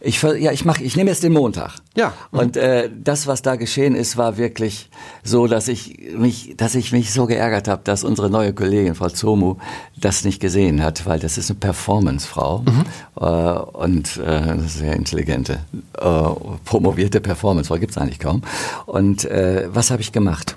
[0.00, 1.72] Ich, ja, ich mache, ich nehme jetzt den Montag.
[1.96, 2.12] Ja.
[2.30, 4.90] Und äh, das, was da geschehen ist, war wirklich
[5.22, 9.08] so, dass ich mich, dass ich mich so geärgert habe, dass unsere neue Kollegin Frau
[9.08, 9.56] Zomu
[9.96, 12.84] das nicht gesehen hat, weil das ist eine Performancefrau mhm.
[13.20, 15.60] äh, und äh, sehr intelligente,
[15.98, 16.22] äh,
[16.64, 18.42] promovierte Performancefrau gibt's eigentlich kaum.
[18.86, 20.56] Und äh, was habe ich gemacht?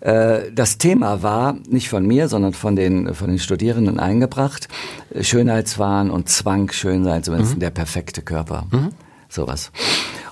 [0.00, 4.68] Äh, das Thema war nicht von mir, sondern von den, von den Studierenden eingebracht.
[5.20, 7.60] Schönheitswahn und Zwang, Schönsein, zumindest mhm.
[7.60, 8.66] der perfekte Körper.
[8.70, 8.90] Mhm.
[9.28, 9.72] Sowas.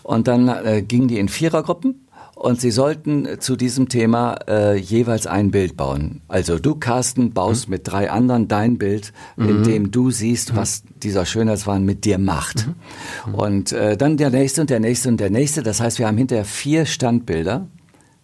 [0.03, 5.27] Und dann äh, gingen die in Vierergruppen und sie sollten zu diesem Thema äh, jeweils
[5.27, 6.21] ein Bild bauen.
[6.29, 7.73] Also du, Carsten, baust mhm.
[7.73, 9.65] mit drei anderen dein Bild, in mhm.
[9.65, 10.57] dem du siehst, mhm.
[10.57, 12.67] was dieser Schönheitswahn mit dir macht.
[13.27, 13.35] Mhm.
[13.35, 15.63] Und äh, dann der nächste und der nächste und der nächste.
[15.63, 17.69] Das heißt, wir haben hinterher vier Standbilder.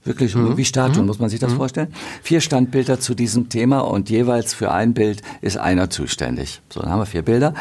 [0.05, 0.57] Wirklich mhm.
[0.57, 1.89] wie Statuen, muss man sich das vorstellen.
[2.23, 6.63] Vier Standbilder zu diesem Thema und jeweils für ein Bild ist einer zuständig.
[6.71, 7.53] So, dann haben wir vier Bilder.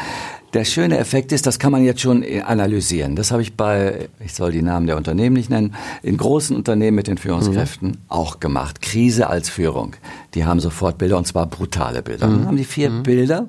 [0.54, 3.14] Der schöne Effekt ist, das kann man jetzt schon analysieren.
[3.14, 6.96] Das habe ich bei, ich soll die Namen der Unternehmen nicht nennen, in großen Unternehmen
[6.96, 7.98] mit den Führungskräften mhm.
[8.08, 8.80] auch gemacht.
[8.80, 9.94] Krise als Führung.
[10.34, 12.26] Die haben sofort Bilder und zwar brutale Bilder.
[12.26, 12.38] Mhm.
[12.38, 13.02] Dann haben die vier mhm.
[13.02, 13.46] Bilder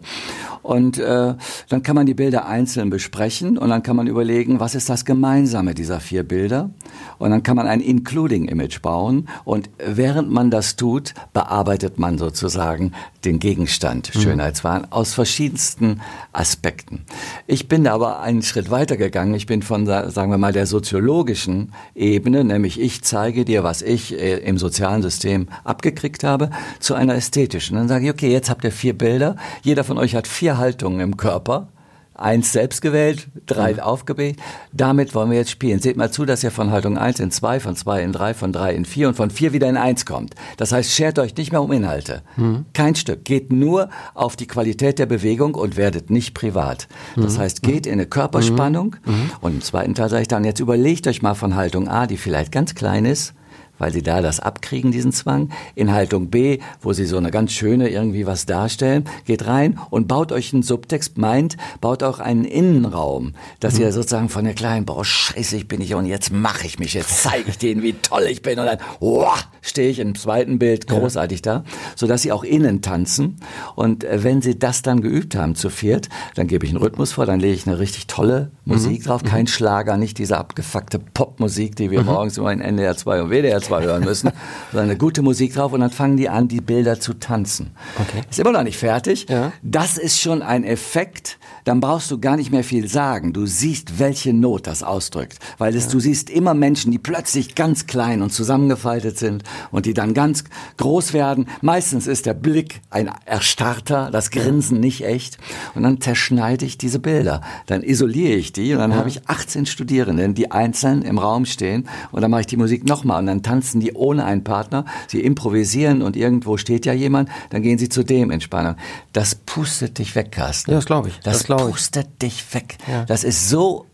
[0.72, 1.34] und äh,
[1.68, 5.04] dann kann man die Bilder einzeln besprechen und dann kann man überlegen, was ist das
[5.04, 6.70] Gemeinsame dieser vier Bilder.
[7.18, 12.94] Und dann kann man ein Including-Image bauen und während man das tut, bearbeitet man sozusagen
[13.26, 14.22] den Gegenstand mhm.
[14.22, 17.02] Schönheitswahn aus verschiedensten Aspekten.
[17.48, 19.34] Ich bin aber einen Schritt weiter gegangen.
[19.36, 24.18] Ich bin von, sagen wir mal, der soziologischen Ebene, nämlich ich zeige dir, was ich
[24.18, 27.76] äh, im sozialen System abgekriegt habe, zu einer ästhetischen.
[27.76, 29.36] Dann sage ich, okay, jetzt habt ihr vier Bilder.
[29.64, 31.68] Jeder von euch hat vier vier Haltungen im Körper.
[32.14, 33.80] Eins selbst gewählt, drei mhm.
[33.80, 34.38] aufgewählt.
[34.72, 35.80] Damit wollen wir jetzt spielen.
[35.80, 38.54] Seht mal zu, dass ihr von Haltung 1 in 2, von 2 in 3, von
[38.54, 40.36] 3 in 4 und von 4 wieder in 1 kommt.
[40.58, 42.22] Das heißt, schert euch nicht mehr um Inhalte.
[42.38, 42.66] Mhm.
[42.74, 43.26] Kein Stück.
[43.26, 46.88] Geht nur auf die Qualität der Bewegung und werdet nicht privat.
[47.16, 47.42] Das mhm.
[47.42, 48.98] heißt, geht in eine Körperspannung.
[49.04, 49.12] Mhm.
[49.12, 49.32] mhm.
[49.42, 52.18] Und im zweiten Teil sage ich dann, jetzt überlegt euch mal von Haltung A, die
[52.18, 53.34] vielleicht ganz klein ist,
[53.82, 55.50] weil sie da das abkriegen, diesen Zwang.
[55.74, 60.08] In Haltung B, wo sie so eine ganz schöne irgendwie was darstellen, geht rein und
[60.08, 63.82] baut euch einen Subtext, meint, baut auch einen Innenraum, dass mhm.
[63.82, 66.94] ihr sozusagen von der kleinen, boah, scheiße, ich bin ich und jetzt mache ich mich,
[66.94, 70.60] jetzt zeige ich denen, wie toll ich bin und dann, wow, stehe ich im zweiten
[70.60, 71.60] Bild großartig ja.
[71.60, 71.64] da,
[71.96, 73.38] sodass sie auch innen tanzen
[73.76, 77.14] und äh, wenn sie das dann geübt haben zu viert, dann gebe ich einen Rhythmus
[77.14, 79.06] vor, dann lege ich eine richtig tolle Musik mhm.
[79.06, 79.48] drauf, kein mhm.
[79.48, 82.06] Schlager, nicht diese abgefuckte Popmusik, die wir mhm.
[82.06, 84.32] morgens immer in NDR 2 und WDR 2 zwar hören müssen,
[84.72, 87.72] sondern eine gute Musik drauf und dann fangen die an, die Bilder zu tanzen.
[87.98, 88.22] Okay.
[88.30, 89.28] Ist immer noch nicht fertig.
[89.30, 89.54] Ja.
[89.62, 93.32] Das ist schon ein Effekt, dann brauchst du gar nicht mehr viel sagen.
[93.32, 95.40] Du siehst, welche Not das ausdrückt.
[95.58, 95.92] Weil es, ja.
[95.92, 100.44] du siehst immer Menschen, die plötzlich ganz klein und zusammengefaltet sind und die dann ganz
[100.78, 101.48] groß werden.
[101.62, 105.38] Meistens ist der Blick ein Erstarrter, das Grinsen nicht echt.
[105.76, 107.42] Und dann zerschneide ich diese Bilder.
[107.68, 108.98] Dann isoliere ich die und dann ja.
[108.98, 112.86] habe ich 18 Studierenden, die einzeln im Raum stehen und dann mache ich die Musik
[112.86, 114.86] nochmal und dann tanzen die ohne einen Partner.
[115.08, 118.76] Sie improvisieren und irgendwo steht ja jemand, dann gehen sie zu dem Entspannung.
[119.14, 120.72] Das pustet dich weg, Carsten.
[120.72, 121.20] Ja, das glaube ich.
[121.20, 122.78] Das, das pustet dich weg.
[122.88, 123.06] Ja.
[123.06, 123.86] Das ist so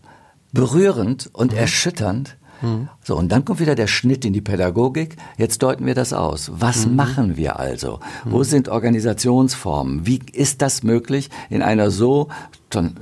[0.54, 1.58] berührend und mhm.
[1.58, 2.37] erschütternd.
[2.62, 2.90] Mhm.
[3.04, 5.18] So, und dann kommt wieder der Schnitt in die Pädagogik.
[5.38, 6.52] Jetzt deuten wir das aus.
[6.54, 6.96] Was mhm.
[6.96, 8.00] machen wir also?
[8.26, 8.44] Wo mhm.
[8.44, 10.06] sind Organisationsformen?
[10.06, 12.30] Wie ist das möglich in einer so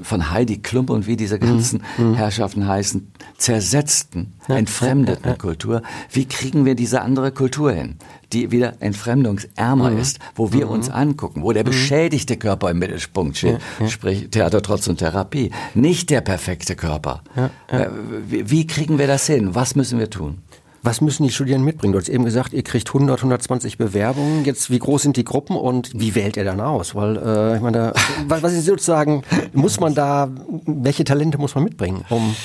[0.03, 2.09] von Heidi Klump und wie diese ganzen mhm.
[2.09, 2.15] mhm.
[2.15, 5.81] Herrschaften heißen, zersetzten, entfremdeten Kultur.
[6.11, 7.97] Wie kriegen wir diese andere Kultur hin,
[8.35, 9.97] die wieder entfremdungsärmer mhm.
[9.97, 10.71] ist, wo wir mhm.
[10.73, 11.69] uns angucken, wo der mhm.
[11.69, 17.23] beschädigte Körper im Mittelpunkt steht, sprich Theater trotz und Therapie, nicht der perfekte Körper.
[17.67, 17.87] Äh,
[18.27, 19.55] wie, wie kriegen wir das hin?
[19.55, 20.39] Was müssen wir tun?
[20.85, 21.93] Was müssen die Studierenden mitbringen?
[21.93, 24.45] Du hast eben gesagt, ihr kriegt 100, 120 Bewerbungen.
[24.45, 26.93] Jetzt, wie groß sind die Gruppen und wie wählt ihr dann aus?
[26.93, 27.91] Weil, äh, ich meine,
[28.27, 30.29] was, was ist sozusagen, muss man da,
[30.67, 32.05] welche Talente muss man mitbringen?
[32.09, 32.35] Um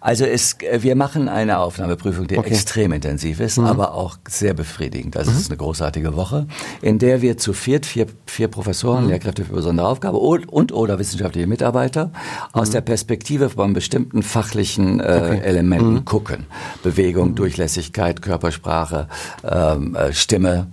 [0.00, 2.50] also es, wir machen eine Aufnahmeprüfung, die okay.
[2.50, 3.66] extrem intensiv ist, mhm.
[3.66, 5.16] aber auch sehr befriedigend.
[5.16, 5.36] Das mhm.
[5.36, 6.46] ist eine großartige Woche,
[6.82, 9.10] in der wir zu viert, vier, vier Professoren, mhm.
[9.10, 12.10] Lehrkräfte für besondere Aufgabe und, und oder wissenschaftliche Mitarbeiter
[12.52, 12.72] aus mhm.
[12.72, 15.40] der Perspektive von bestimmten fachlichen äh, okay.
[15.42, 16.04] Elementen mhm.
[16.04, 16.46] gucken.
[16.82, 17.34] Bewegung, mhm.
[17.36, 19.08] Durchlässigkeit, Flüssigkeit, Körpersprache,
[19.44, 20.68] ähm, äh, Stimme,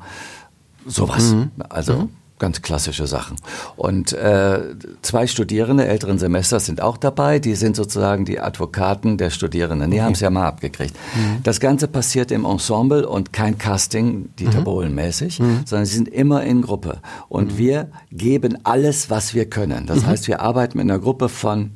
[0.86, 1.34] sowas.
[1.34, 1.52] Mhm.
[1.70, 2.10] Also mhm.
[2.40, 3.38] ganz klassische Sachen.
[3.76, 4.60] Und äh,
[5.02, 7.40] zwei Studierende älteren Semesters sind auch dabei.
[7.40, 9.92] Die sind sozusagen die Advokaten der Studierenden.
[9.92, 10.06] Die okay.
[10.06, 10.96] haben es ja mal abgekriegt.
[11.16, 11.44] Mhm.
[11.44, 14.64] Das Ganze passiert im Ensemble und kein Casting, Dieter mhm.
[14.64, 15.62] Bohlen mäßig, mhm.
[15.66, 17.00] sondern sie sind immer in Gruppe.
[17.30, 17.58] Und mhm.
[17.58, 19.86] wir geben alles, was wir können.
[19.86, 20.08] Das mhm.
[20.08, 21.72] heißt, wir arbeiten mit einer Gruppe von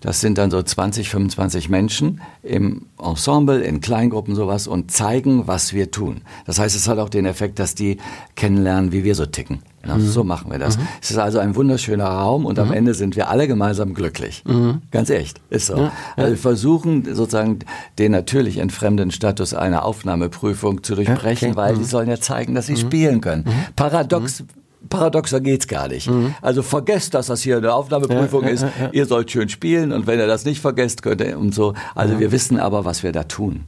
[0.00, 5.72] das sind dann so 20, 25 Menschen im Ensemble, in Kleingruppen sowas und zeigen, was
[5.72, 6.22] wir tun.
[6.46, 7.98] Das heißt, es hat auch den Effekt, dass die
[8.36, 9.60] kennenlernen, wie wir so ticken.
[9.86, 10.06] Ja, mhm.
[10.06, 10.76] So machen wir das.
[10.76, 10.88] Mhm.
[11.00, 12.64] Es ist also ein wunderschöner Raum und mhm.
[12.64, 14.42] am Ende sind wir alle gemeinsam glücklich.
[14.46, 14.82] Mhm.
[14.90, 15.76] Ganz echt, ist so.
[15.76, 15.92] Ja.
[16.16, 17.60] Also wir versuchen sozusagen
[17.98, 21.56] den natürlich entfremden Status einer Aufnahmeprüfung zu durchbrechen, okay.
[21.56, 21.86] weil die mhm.
[21.86, 22.78] sollen ja zeigen, dass sie mhm.
[22.78, 23.44] spielen können.
[23.76, 24.44] Paradox
[24.88, 26.08] paradoxer geht's gar nicht.
[26.08, 26.34] Mhm.
[26.40, 28.62] Also vergesst, dass das hier eine Aufnahmeprüfung ja, ist.
[28.62, 31.54] Ja, ja, ihr sollt schön spielen und wenn ihr das nicht vergesst, könnt ihr und
[31.54, 31.74] so.
[31.94, 33.64] Also wir wissen aber, was wir da tun.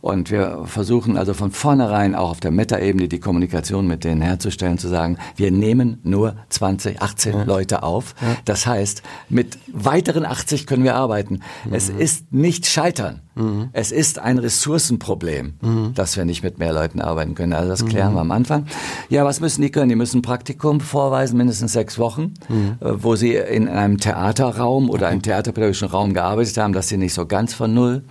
[0.00, 4.78] Und wir versuchen also von vornherein auch auf der Metaebene die Kommunikation mit denen herzustellen,
[4.78, 7.42] zu sagen, wir nehmen nur 20, 18 ja.
[7.44, 8.14] Leute auf.
[8.20, 8.36] Ja.
[8.44, 11.40] Das heißt, mit weiteren 80 können wir arbeiten.
[11.64, 11.74] Mhm.
[11.74, 13.20] Es ist nicht scheitern.
[13.34, 13.70] Mhm.
[13.72, 15.94] Es ist ein Ressourcenproblem, mhm.
[15.94, 17.52] dass wir nicht mit mehr Leuten arbeiten können.
[17.52, 18.16] Also das klären mhm.
[18.16, 18.66] wir am Anfang.
[19.08, 19.88] Ja, was müssen die können?
[19.88, 22.76] Die müssen ein Praktikum vorweisen, mindestens sechs Wochen, mhm.
[22.80, 27.14] äh, wo sie in einem Theaterraum oder einem theaterpädagogischen Raum gearbeitet haben, dass sie nicht
[27.14, 28.04] so ganz von null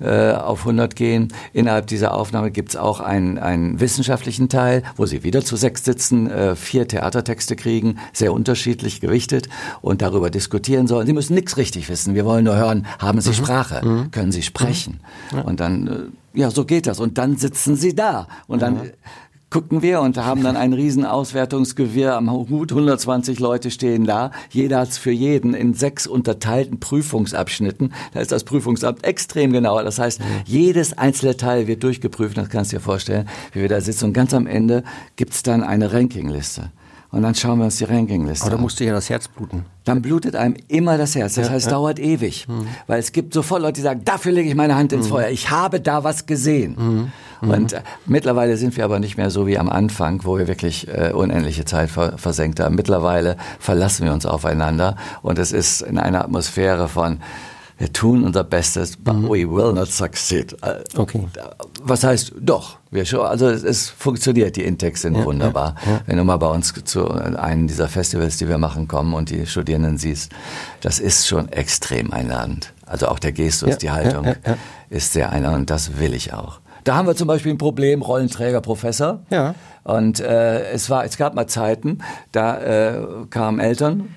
[0.00, 1.28] äh, auf 100 gehen.
[1.54, 5.84] Innerhalb dieser Aufnahme gibt es auch einen, einen wissenschaftlichen Teil, wo sie wieder zu sechs
[5.84, 9.48] sitzen, äh, vier Theatertexte kriegen, sehr unterschiedlich gewichtet
[9.80, 11.06] und darüber diskutieren sollen.
[11.06, 12.14] Sie müssen nichts richtig wissen.
[12.14, 13.34] Wir wollen nur hören, haben Sie mhm.
[13.34, 13.86] Sprache?
[13.86, 14.10] Mhm.
[14.10, 15.00] Können Sie sprechen?
[15.30, 15.38] Mhm.
[15.38, 15.44] Ja.
[15.44, 15.86] Und dann,
[16.34, 17.00] äh, ja, so geht das.
[17.00, 18.28] Und dann sitzen Sie da.
[18.46, 18.90] Und dann
[19.50, 22.72] gucken wir und haben dann ein riesen Auswertungsgewirr am Hut.
[22.72, 24.30] 120 Leute stehen da.
[24.50, 27.94] Jeder hat für jeden in sechs unterteilten Prüfungsabschnitten.
[28.12, 29.84] Da ist das Prüfungsamt extrem genauer.
[29.84, 32.36] Das heißt, jedes einzelne Teil wird durchgeprüft.
[32.36, 34.06] Das kannst du dir vorstellen, wie wir da sitzen.
[34.06, 34.84] Und ganz am Ende
[35.16, 36.70] gibt's dann eine Rankingliste.
[37.10, 38.50] Und dann schauen wir uns die Rankingliste an.
[38.50, 39.64] Aber da musste ja das Herz bluten.
[39.84, 41.34] Dann blutet einem immer das Herz.
[41.34, 41.72] Das ja, heißt, ja.
[41.72, 42.46] dauert ewig.
[42.46, 42.66] Mhm.
[42.86, 45.12] Weil es gibt sofort Leute, die sagen, dafür lege ich meine Hand ins mhm.
[45.12, 45.28] Feuer.
[45.30, 46.76] Ich habe da was gesehen.
[46.78, 47.12] Mhm.
[47.40, 47.50] Mhm.
[47.50, 50.88] Und äh, mittlerweile sind wir aber nicht mehr so wie am Anfang, wo wir wirklich
[50.88, 52.74] äh, unendliche Zeit ver versenkt haben.
[52.74, 57.20] Mittlerweile verlassen wir uns aufeinander und es ist in einer Atmosphäre von
[57.78, 59.28] wir tun unser Bestes, but mhm.
[59.28, 60.56] we will not succeed.
[60.62, 61.26] Äh, okay.
[61.80, 62.78] Was heißt doch?
[62.90, 65.76] Wir schon, also es, es funktioniert, die Intakes sind ja, wunderbar.
[65.86, 66.00] Ja, ja.
[66.06, 69.46] Wenn du mal bei uns zu einem dieser Festivals, die wir machen, kommen und die
[69.46, 70.32] Studierenden siehst,
[70.80, 72.72] das ist schon extrem einladend.
[72.84, 74.26] Also auch der Gestus, die Haltung
[74.90, 76.60] ist sehr einladend und das will ich auch.
[76.84, 79.20] Da haben wir zum Beispiel ein Problem, Rollenträger, Professor.
[79.30, 79.54] Ja.
[79.84, 81.98] Und äh, es war, es gab mal Zeiten,
[82.32, 84.14] da äh, kamen Eltern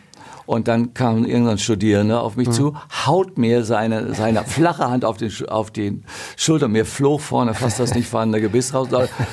[0.52, 2.52] und dann kam irgendein Studierender auf mich mhm.
[2.52, 6.04] zu, haut mir seine, seine flache Hand auf den, auf den
[6.36, 6.68] Schulter.
[6.68, 8.90] Mir flog vorne fast das nicht vorhandene Gebiss raus.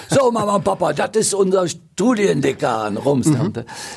[0.09, 1.67] so, Mama und Papa, das ist unser
[1.99, 2.97] Studiendekan.
[2.97, 3.27] Rums.
[3.27, 3.53] Mhm.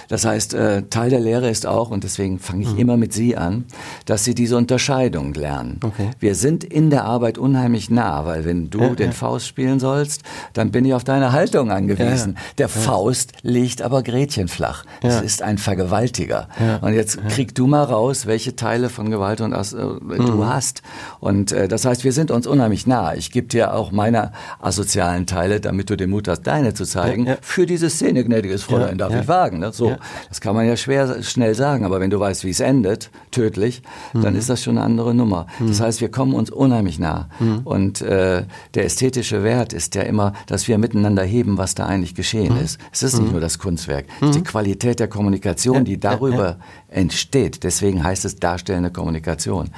[0.08, 2.80] Das heißt, äh, Teil der Lehre ist auch, und deswegen fange ich mhm.
[2.80, 3.66] immer mit Sie an,
[4.06, 5.80] dass Sie diese Unterscheidung lernen.
[5.84, 6.10] Okay.
[6.20, 9.12] Wir sind in der Arbeit unheimlich nah, weil wenn du ja, den ja.
[9.12, 12.34] Faust spielen sollst, dann bin ich auf deine Haltung angewiesen.
[12.34, 14.84] Ja, der Faust legt aber Gretchen flach.
[15.02, 16.48] Das ist ein Vergewaltiger.
[16.82, 20.48] Und jetzt krieg du mal raus, welche Teile von Gewalt und As äh, du mhm.
[20.48, 20.82] hast.
[21.20, 23.14] Und äh, das heißt, wir sind uns unheimlich nah.
[23.14, 27.28] Ich gebe dir auch meine asozialen Teile, damit du den Mut hast, deine zu zeigen.
[27.42, 29.60] Für diese Szene, gnädiges Fräulein, darf ich wagen.
[29.60, 29.72] Ne?
[29.72, 29.96] So,
[30.30, 33.82] das kann man ja schwer schnell sagen, aber wenn du weißt, wie es endet, tödlich,
[34.14, 34.22] mhm.
[34.22, 35.48] dann ist das schon eine andere Nummer.
[35.60, 35.68] Mhm.
[35.68, 37.30] Das heißt, wir kommen uns unheimlich nah.
[37.40, 37.62] Mhm.
[37.64, 42.16] Und äh, der ästhetische Wert ist ja immer, dass wir miteinander heben, was da eigentlich
[42.16, 42.64] geschehen mhm.
[42.64, 42.80] ist.
[42.92, 43.32] Es ist nicht mhm.
[43.34, 46.58] nur das Kunstwerk, es ist die Qualität der Kommunikation, die darüber
[46.92, 47.64] entsteht.
[47.64, 49.70] Deswegen heißt es darstellende Kommunikation.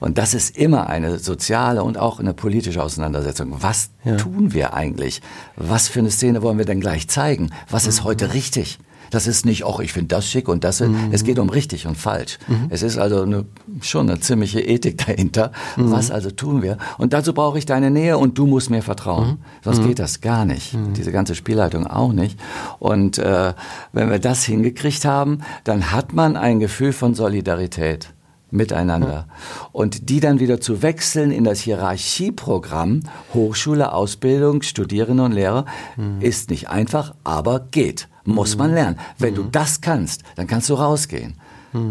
[0.00, 3.54] Und das ist immer eine soziale und auch eine politische Auseinandersetzung.
[3.60, 4.16] Was ja.
[4.16, 5.22] tun wir eigentlich?
[5.56, 7.50] Was für eine Szene wollen wir denn gleich zeigen?
[7.70, 8.04] Was ist mhm.
[8.04, 8.78] heute richtig?
[9.12, 10.80] Das ist nicht, auch ich finde das schick und das.
[10.80, 11.10] Mhm.
[11.12, 12.38] Es geht um richtig und falsch.
[12.48, 12.68] Mhm.
[12.70, 13.44] Es ist also eine,
[13.82, 15.52] schon eine ziemliche Ethik dahinter.
[15.76, 15.90] Mhm.
[15.90, 16.78] Was also tun wir?
[16.96, 19.28] Und dazu brauche ich deine Nähe und du musst mir vertrauen.
[19.28, 19.38] Mhm.
[19.62, 19.88] Sonst mhm.
[19.88, 20.72] geht das gar nicht.
[20.72, 20.94] Mhm.
[20.94, 22.40] Diese ganze Spielleitung auch nicht.
[22.78, 23.52] Und äh,
[23.92, 28.14] wenn wir das hingekriegt haben, dann hat man ein Gefühl von Solidarität
[28.52, 29.26] miteinander.
[29.72, 33.00] Und die dann wieder zu wechseln in das Hierarchieprogramm
[33.34, 35.64] Hochschule, Ausbildung, Studierende und Lehrer
[35.96, 36.20] mhm.
[36.20, 38.08] ist nicht einfach, aber geht.
[38.24, 39.00] Muss man lernen.
[39.18, 41.34] Wenn du das kannst, dann kannst du rausgehen.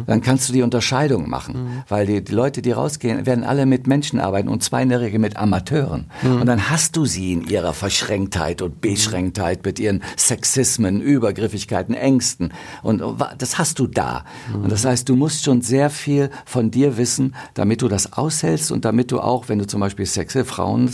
[0.06, 1.84] Dann kannst du die Unterscheidung machen, mhm.
[1.88, 5.02] weil die, die, Leute, die rausgehen, werden alle mit Menschen arbeiten und zwei in der
[5.02, 6.10] Regel mit Amateuren.
[6.22, 6.42] Mhm.
[6.42, 12.54] Und dann hast du sie in ihrer Verschränktheit und Beschränktheit mit ihren Sexismen, Übergriffigkeiten, Ängsten.
[12.84, 13.04] Und
[13.38, 14.24] das hast du da.
[14.54, 14.64] Mhm.
[14.64, 18.72] Und das heißt, du musst schon sehr viel von dir wissen, damit du das aushältst
[18.72, 20.90] und damit du auch, wenn du zum Beispiel Sexe, Frauen,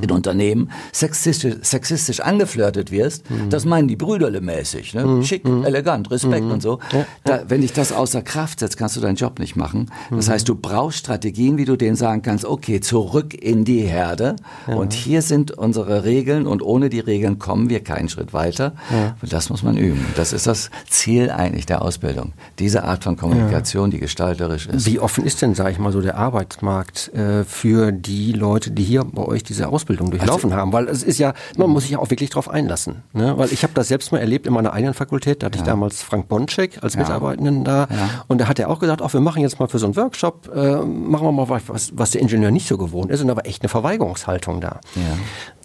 [0.00, 3.50] in Unternehmen sexistisch, sexistisch angeflirtet wirst, mhm.
[3.50, 5.04] das meinen die Brüderle mäßig, ne?
[5.04, 5.24] Mhm.
[5.24, 5.64] schick, mhm.
[5.64, 6.52] elegant, Respekt mhm.
[6.52, 6.78] und so.
[6.92, 7.06] Ja.
[7.24, 9.90] Da, wenn dich das außer Kraft setzt, kannst du deinen Job nicht machen.
[10.10, 14.36] Das heißt, du brauchst Strategien, wie du denen sagen kannst, okay, zurück in die Herde
[14.66, 14.74] ja.
[14.74, 18.74] und hier sind unsere Regeln und ohne die Regeln kommen wir keinen Schritt weiter.
[19.20, 20.04] Und das muss man üben.
[20.16, 22.32] Das ist das Ziel eigentlich der Ausbildung.
[22.58, 24.86] Diese Art von Kommunikation, die gestalterisch ist.
[24.86, 28.82] Wie offen ist denn, sage ich mal, so der Arbeitsmarkt äh, für die Leute, die
[28.82, 31.92] hier bei euch diese Ausbildung durchlaufen also, haben, weil es ist ja, man muss sich
[31.92, 33.02] ja auch wirklich darauf einlassen.
[33.12, 33.34] Ne?
[33.36, 35.64] Weil ich habe das selbst mal erlebt in meiner eigenen Fakultät, da hatte ja.
[35.64, 37.00] ich damals Frank Bonczek als ja.
[37.00, 38.24] Mitarbeitenden da ja.
[38.28, 40.50] und da hat er auch gesagt, auch wir machen jetzt mal für so einen Workshop,
[40.54, 43.46] äh, machen wir mal was, was der Ingenieur nicht so gewohnt ist und da war
[43.46, 44.80] echt eine Verweigerungshaltung da.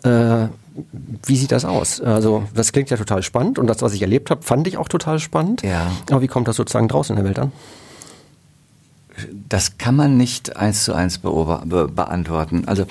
[0.04, 0.48] Äh,
[1.26, 2.02] wie sieht das aus?
[2.02, 4.88] Also das klingt ja total spannend und das, was ich erlebt habe, fand ich auch
[4.88, 5.64] total spannend.
[5.64, 5.88] Ja.
[6.12, 7.52] Aber wie kommt das sozusagen draußen in der Welt an?
[9.50, 12.64] Das kann man nicht eins zu eins be beantworten.
[12.66, 12.86] Also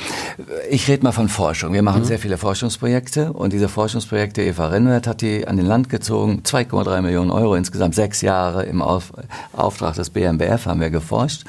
[0.70, 1.72] ich rede mal von Forschung.
[1.72, 2.06] Wir machen mhm.
[2.06, 7.02] sehr viele Forschungsprojekte und diese Forschungsprojekte, Eva Rennwert hat die an den Land gezogen, 2,3
[7.02, 9.12] Millionen Euro, insgesamt sechs Jahre im Auf
[9.52, 11.44] Auftrag des BMBF haben wir geforscht,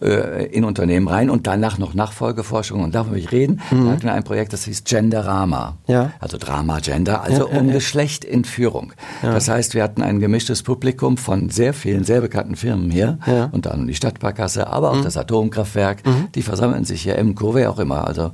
[0.00, 3.60] äh, in Unternehmen rein und danach noch Nachfolgeforschung und darüber ich reden.
[3.70, 3.86] Mhm.
[3.86, 5.76] Da hatten wir ein Projekt, das hieß Genderama.
[5.86, 6.12] Ja.
[6.20, 8.92] Also Drama, Gender, also ja, um Geschlecht in Führung.
[9.22, 13.18] Das heißt, wir hatten ein gemischtes Publikum von sehr vielen, sehr bekannten Firmen hier,
[13.52, 13.94] und dann die
[14.48, 15.04] Stadtparkasse, aber auch mhm.
[15.04, 16.28] das Atomkraftwerk, mhm.
[16.34, 18.06] die versammeln sich hier, MCO, wer auch immer.
[18.06, 18.32] Also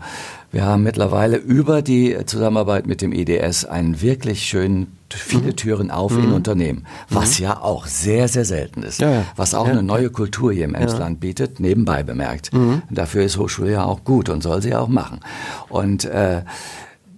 [0.51, 5.57] wir haben mittlerweile über die Zusammenarbeit mit dem IDS einen wirklich schönen viele mhm.
[5.57, 6.25] Türen auf mhm.
[6.25, 7.45] in Unternehmen, was mhm.
[7.45, 9.25] ja auch sehr, sehr selten ist, ja, ja.
[9.37, 9.73] was auch ja.
[9.73, 12.53] eine neue Kultur hier im Emsland bietet, nebenbei bemerkt.
[12.55, 12.83] Mhm.
[12.91, 15.21] Dafür ist Hochschule ja auch gut und soll sie auch machen.
[15.69, 16.43] Und äh,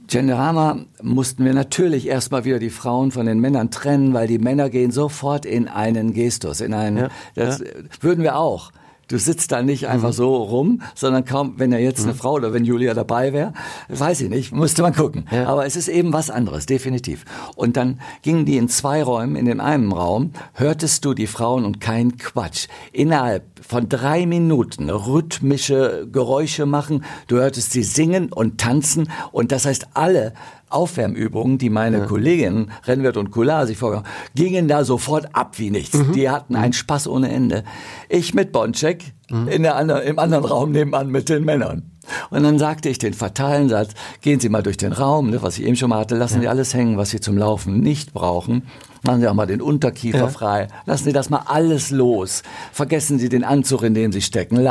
[0.09, 4.71] Genderama mussten wir natürlich erstmal wieder die Frauen von den Männern trennen, weil die Männer
[4.71, 7.63] gehen sofort in einen Gestus, in einen, das
[8.01, 8.71] würden wir auch.
[9.09, 10.15] Du sitzt da nicht einfach mhm.
[10.15, 12.11] so rum, sondern kaum, wenn ja jetzt mhm.
[12.11, 13.53] eine Frau oder wenn Julia dabei wäre,
[13.89, 15.27] weiß ich nicht, musste man gucken.
[15.31, 15.47] Ja.
[15.47, 17.25] Aber es ist eben was anderes, definitiv.
[17.57, 21.65] Und dann gingen die in zwei Räumen, in den einen Raum, hörtest du die Frauen
[21.65, 22.69] und kein Quatsch.
[22.93, 29.65] Innerhalb von drei Minuten rhythmische Geräusche machen, du hörtest sie singen und tanzen und das
[29.65, 30.35] heißt alle
[30.75, 32.07] Aufwärmübungen, die meine ja.
[32.07, 35.97] Kolleginnen Rennwert und Kular sich vorgaben, gingen da sofort ab wie nichts.
[35.97, 36.13] Mhm.
[36.13, 37.65] Die hatten einen Spaß ohne Ende.
[38.09, 39.49] Ich mit Boncheck mhm.
[39.49, 41.94] in der im anderen Raum nebenan mit den Männern.
[42.31, 45.59] Und dann sagte ich den fatalen Satz, gehen Sie mal durch den Raum, ne, was
[45.59, 46.41] ich eben schon mal hatte, lassen.
[46.41, 48.63] Sie alles hängen, was Sie zum Laufen nicht brauchen.
[49.05, 50.29] Machen Sie auch mal den Unterkiefer ja.
[50.29, 50.69] frei.
[50.87, 52.43] Lassen Sie das mal alles los.
[52.73, 54.67] Vergessen Sie den Anzug, in dem Sie stecken.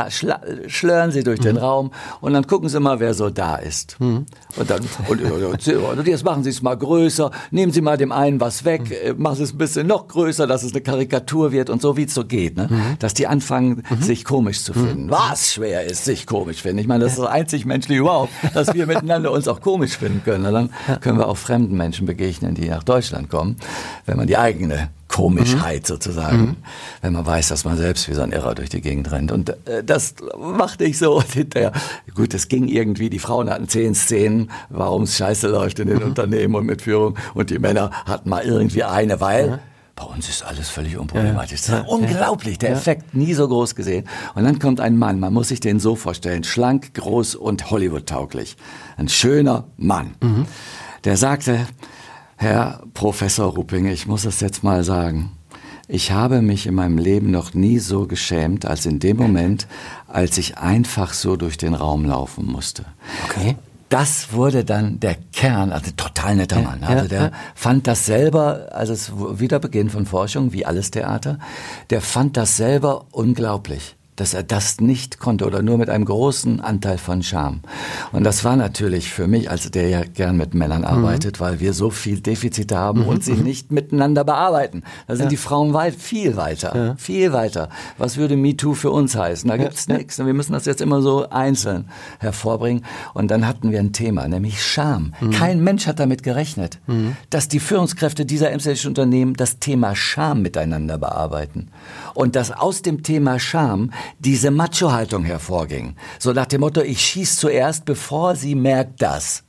[0.66, 1.44] schlören Sie durch mhm.
[1.44, 3.96] den Raum und dann gucken Sie mal, wer so da ist.
[4.00, 4.26] Mhm.
[4.56, 7.30] Und dann, und, und, jetzt machen Sie es mal größer.
[7.52, 8.82] Nehmen Sie mal dem einen was weg.
[8.86, 8.92] Mhm.
[8.92, 11.96] Äh, machen Sie es ein bisschen noch größer, dass es eine Karikatur wird und so,
[11.96, 12.56] wie es so geht.
[12.56, 12.66] Ne?
[12.68, 12.98] Mhm.
[12.98, 14.02] Dass die anfangen, mhm.
[14.02, 15.06] sich komisch zu finden.
[15.06, 15.10] Mhm.
[15.10, 16.78] Was schwer ist, sich komisch finden.
[16.78, 20.46] Ich meine, das das einzig menschliche überhaupt, dass wir miteinander uns auch komisch finden können.
[20.46, 23.56] Und dann können wir auch fremden Menschen begegnen, die nach Deutschland kommen.
[24.06, 25.86] Wenn man man die eigene Komischheit mhm.
[25.86, 26.56] sozusagen, mhm.
[27.02, 29.30] wenn man weiß, dass man selbst wie so ein Irrer durch die Gegend rennt.
[29.30, 31.72] Und äh, das machte ich so und hinterher.
[32.14, 35.98] Gut, es ging irgendwie, die Frauen hatten zehn Szenen, warum es scheiße läuft in den
[35.98, 36.06] mhm.
[36.06, 39.60] Unternehmen und mit Führung und die Männer hatten mal irgendwie eine, weil
[39.96, 41.62] bei uns ist alles völlig unproblematisch.
[41.62, 44.08] Das ist unglaublich, der Effekt nie so groß gesehen.
[44.34, 48.56] Und dann kommt ein Mann, man muss sich den so vorstellen, schlank, groß und Hollywood-tauglich.
[48.96, 50.16] Ein schöner Mann.
[50.20, 50.46] Mhm.
[51.04, 51.66] Der sagte,
[52.36, 55.32] Herr Professor Rupping, ich muss es jetzt mal sagen.
[55.86, 59.68] Ich habe mich in meinem Leben noch nie so geschämt als in dem Moment,
[60.08, 62.86] als ich einfach so durch den Raum laufen musste.
[63.26, 63.56] Okay.
[63.94, 66.82] Das wurde dann der Kern, also total netter Mann.
[66.82, 71.38] Also der fand das selber, also es wieder Beginn von Forschung, wie alles Theater,
[71.90, 76.60] der fand das selber unglaublich dass er das nicht konnte oder nur mit einem großen
[76.60, 77.60] Anteil von Scham.
[78.12, 80.86] Und das war natürlich für mich, also der ja gern mit Männern mhm.
[80.86, 81.44] arbeitet, mhm.
[81.44, 83.08] weil wir so viel Defizite haben mhm.
[83.08, 83.42] und sie mhm.
[83.42, 84.82] nicht miteinander bearbeiten.
[85.06, 85.30] Da sind ja.
[85.30, 86.94] die Frauen weit, viel weiter, ja.
[86.96, 87.68] viel weiter.
[87.98, 89.48] Was würde MeToo für uns heißen?
[89.48, 89.96] Da gibt's ja.
[89.96, 90.18] nichts.
[90.18, 91.88] Wir müssen das jetzt immer so einzeln
[92.18, 92.84] hervorbringen.
[93.14, 95.14] Und dann hatten wir ein Thema, nämlich Scham.
[95.20, 95.30] Mhm.
[95.30, 97.16] Kein Mensch hat damit gerechnet, mhm.
[97.30, 101.68] dass die Führungskräfte dieser emsländischen Unternehmen das Thema Scham miteinander bearbeiten.
[102.14, 105.96] Und dass aus dem Thema Scham diese Macho-Haltung hervorging.
[106.18, 109.44] So nach dem Motto, ich schieß zuerst, bevor sie merkt das.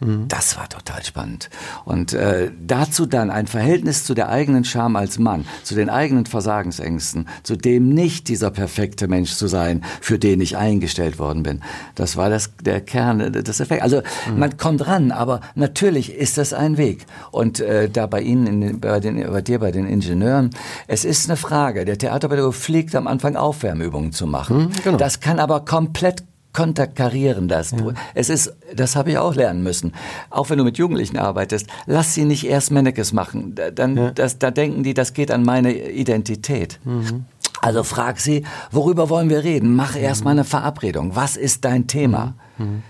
[0.00, 0.28] Mhm.
[0.28, 1.50] Das war total spannend.
[1.84, 6.26] Und äh, dazu dann ein Verhältnis zu der eigenen Scham als Mann, zu den eigenen
[6.26, 11.62] Versagensängsten, zu dem nicht dieser perfekte Mensch zu sein, für den ich eingestellt worden bin.
[11.94, 13.82] Das war das, der Kern des Effekts.
[13.82, 14.38] Also mhm.
[14.38, 17.06] man kommt ran, aber natürlich ist das ein Weg.
[17.30, 20.50] Und äh, da bei Ihnen, in, bei, den, bei dir, bei den Ingenieuren,
[20.86, 21.84] es ist eine Frage.
[21.84, 24.58] Der Theaterpädagoge fliegt am Anfang Aufwärmübungen zu machen.
[24.58, 24.98] Mhm, genau.
[24.98, 26.27] Das kann aber komplett
[26.58, 27.70] konterkarieren das.
[27.70, 27.92] Ja.
[28.14, 29.92] Es ist, das habe ich auch lernen müssen.
[30.28, 33.54] Auch wenn du mit Jugendlichen arbeitest, lass sie nicht erst Mannekes machen.
[33.76, 34.10] Dann, ja.
[34.10, 36.80] das, da denken die, das geht an meine Identität.
[36.82, 37.26] Mhm.
[37.60, 39.76] Also frag sie, worüber wollen wir reden?
[39.76, 40.02] Mach mhm.
[40.02, 41.14] erst mal eine Verabredung.
[41.14, 42.34] Was ist dein Thema?
[42.58, 42.82] Mhm.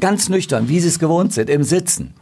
[0.00, 2.12] Ganz nüchtern, wie sie es gewohnt sind, im Sitzen.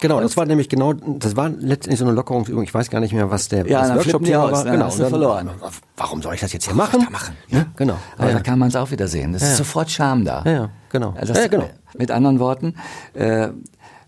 [0.00, 2.62] Genau, das war nämlich genau, das war letztendlich so eine Lockerungsübung.
[2.62, 4.64] Ich weiß gar nicht mehr, was der ja, Workshop-Thema war.
[4.64, 5.50] Genau, dann, verloren.
[5.96, 7.06] Warum soll ich das jetzt hier machen?
[7.10, 7.36] machen?
[7.48, 7.96] Ja, genau.
[8.16, 9.32] Aber ja, da kann man es auch wieder sehen.
[9.32, 10.42] Das ist sofort Scham da.
[10.44, 11.14] Ja, genau.
[11.18, 11.68] Also das, genau.
[11.96, 12.74] Mit anderen Worten,
[13.14, 13.48] äh,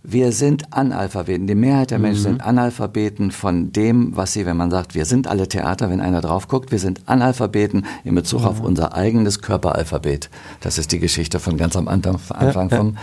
[0.03, 1.47] wir sind Analphabeten.
[1.47, 2.24] Die Mehrheit der Menschen mhm.
[2.24, 6.22] sind Analphabeten von dem, was sie, wenn man sagt, wir sind alle Theater, wenn einer
[6.22, 8.47] drauf guckt, wir sind Analphabeten in Bezug mhm.
[8.47, 10.30] auf unser eigenes Körperalphabet.
[10.61, 12.97] Das ist die Geschichte von ganz am Anfang, Anfang vom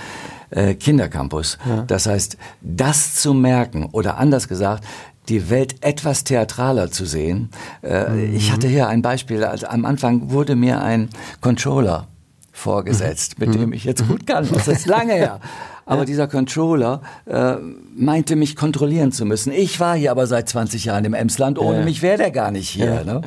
[0.50, 1.58] äh, Kindercampus.
[1.68, 1.84] Ja.
[1.84, 4.84] Das heißt, das zu merken oder anders gesagt,
[5.30, 7.50] die Welt etwas theatraler zu sehen.
[7.82, 8.36] Äh, mhm.
[8.36, 9.44] Ich hatte hier ein Beispiel.
[9.44, 11.10] Also am Anfang wurde mir ein
[11.42, 12.08] Controller
[12.52, 13.46] vorgesetzt, mhm.
[13.46, 14.48] mit dem ich jetzt gut kann.
[14.52, 15.40] Das ist lange her.
[15.86, 16.06] Aber ja.
[16.06, 17.56] dieser Controller äh,
[17.96, 19.54] meinte mich kontrollieren zu müssen.
[19.54, 21.58] Ich war hier aber seit 20 Jahren im Emsland.
[21.60, 21.86] Ohne ja.
[21.86, 22.94] mich wäre der gar nicht hier.
[22.94, 23.04] Ja.
[23.04, 23.22] Ne?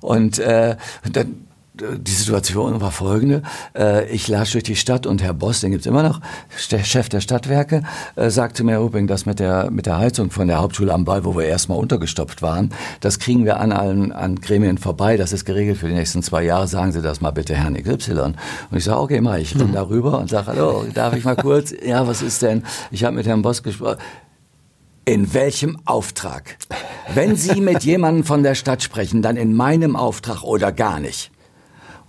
[0.00, 0.76] Und äh,
[1.12, 1.46] dann
[1.98, 3.42] die Situation war folgende.
[3.76, 6.20] Äh, ich las durch die Stadt und Herr Boss, den gibt's immer noch,
[6.70, 7.82] der Chef der Stadtwerke,
[8.16, 11.04] äh, sagte mir, Herr Rupping, das mit der, mit der Heizung von der Hauptschule am
[11.04, 15.32] Ball, wo wir erstmal untergestopft waren, das kriegen wir an allen an Gremien vorbei, das
[15.32, 18.34] ist geregelt für die nächsten zwei Jahre, sagen Sie das mal bitte Herrn XY.
[18.70, 21.72] Und ich sage, okay, mal, ich renn darüber und sage, hallo, darf ich mal kurz?
[21.84, 22.64] Ja, was ist denn?
[22.90, 23.98] Ich habe mit Herrn Boss gesprochen.
[25.06, 26.56] In welchem Auftrag?
[27.14, 31.32] Wenn Sie mit jemandem von der Stadt sprechen, dann in meinem Auftrag oder gar nicht.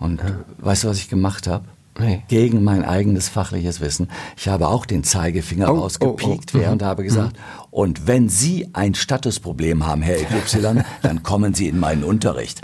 [0.01, 0.39] Und ja.
[0.57, 1.65] weißt du, was ich gemacht habe?
[1.99, 2.23] Nee.
[2.27, 4.09] Gegen mein eigenes fachliches Wissen.
[4.35, 7.60] Ich habe auch den Zeigefinger oh, rausgepiekt oh, oh, und habe gesagt, mhm.
[7.71, 12.61] Und wenn Sie ein Statusproblem haben, Herr XY, dann kommen Sie in meinen Unterricht.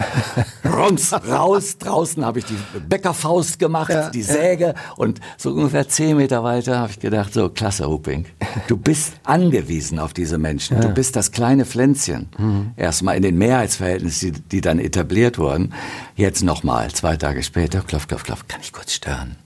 [0.66, 4.94] Rums, raus, draußen habe ich die Bäckerfaust gemacht, ja, die Säge ja.
[4.98, 8.26] und so ungefähr zehn Meter weiter habe ich gedacht, so klasse, Huping,
[8.68, 10.78] du bist angewiesen auf diese Menschen.
[10.78, 10.84] Ja.
[10.84, 12.28] Du bist das kleine Pflänzchen.
[12.38, 12.72] Mhm.
[12.76, 15.74] Erstmal in den Mehrheitsverhältnissen, die, die dann etabliert wurden.
[16.18, 19.38] Jetzt nochmal, zwei Tage später, klopf, klopf, klopf, kann ich kurz stören?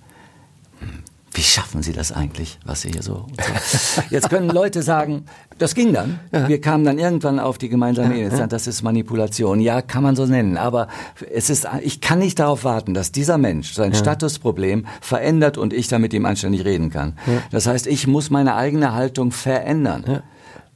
[1.41, 4.03] Wie schaffen Sie das eigentlich, was Sie hier so, so.
[4.11, 5.25] Jetzt können Leute sagen,
[5.57, 6.19] das ging dann.
[6.31, 6.47] Ja.
[6.47, 8.29] Wir kamen dann irgendwann auf die gemeinsame Ehe.
[8.29, 8.45] Ja.
[8.45, 9.59] Das ist Manipulation.
[9.59, 10.55] Ja, kann man so nennen.
[10.55, 10.87] Aber
[11.33, 13.97] es ist, ich kann nicht darauf warten, dass dieser Mensch sein ja.
[13.97, 17.17] Statusproblem verändert und ich damit ihm anständig reden kann.
[17.49, 20.21] Das heißt, ich muss meine eigene Haltung verändern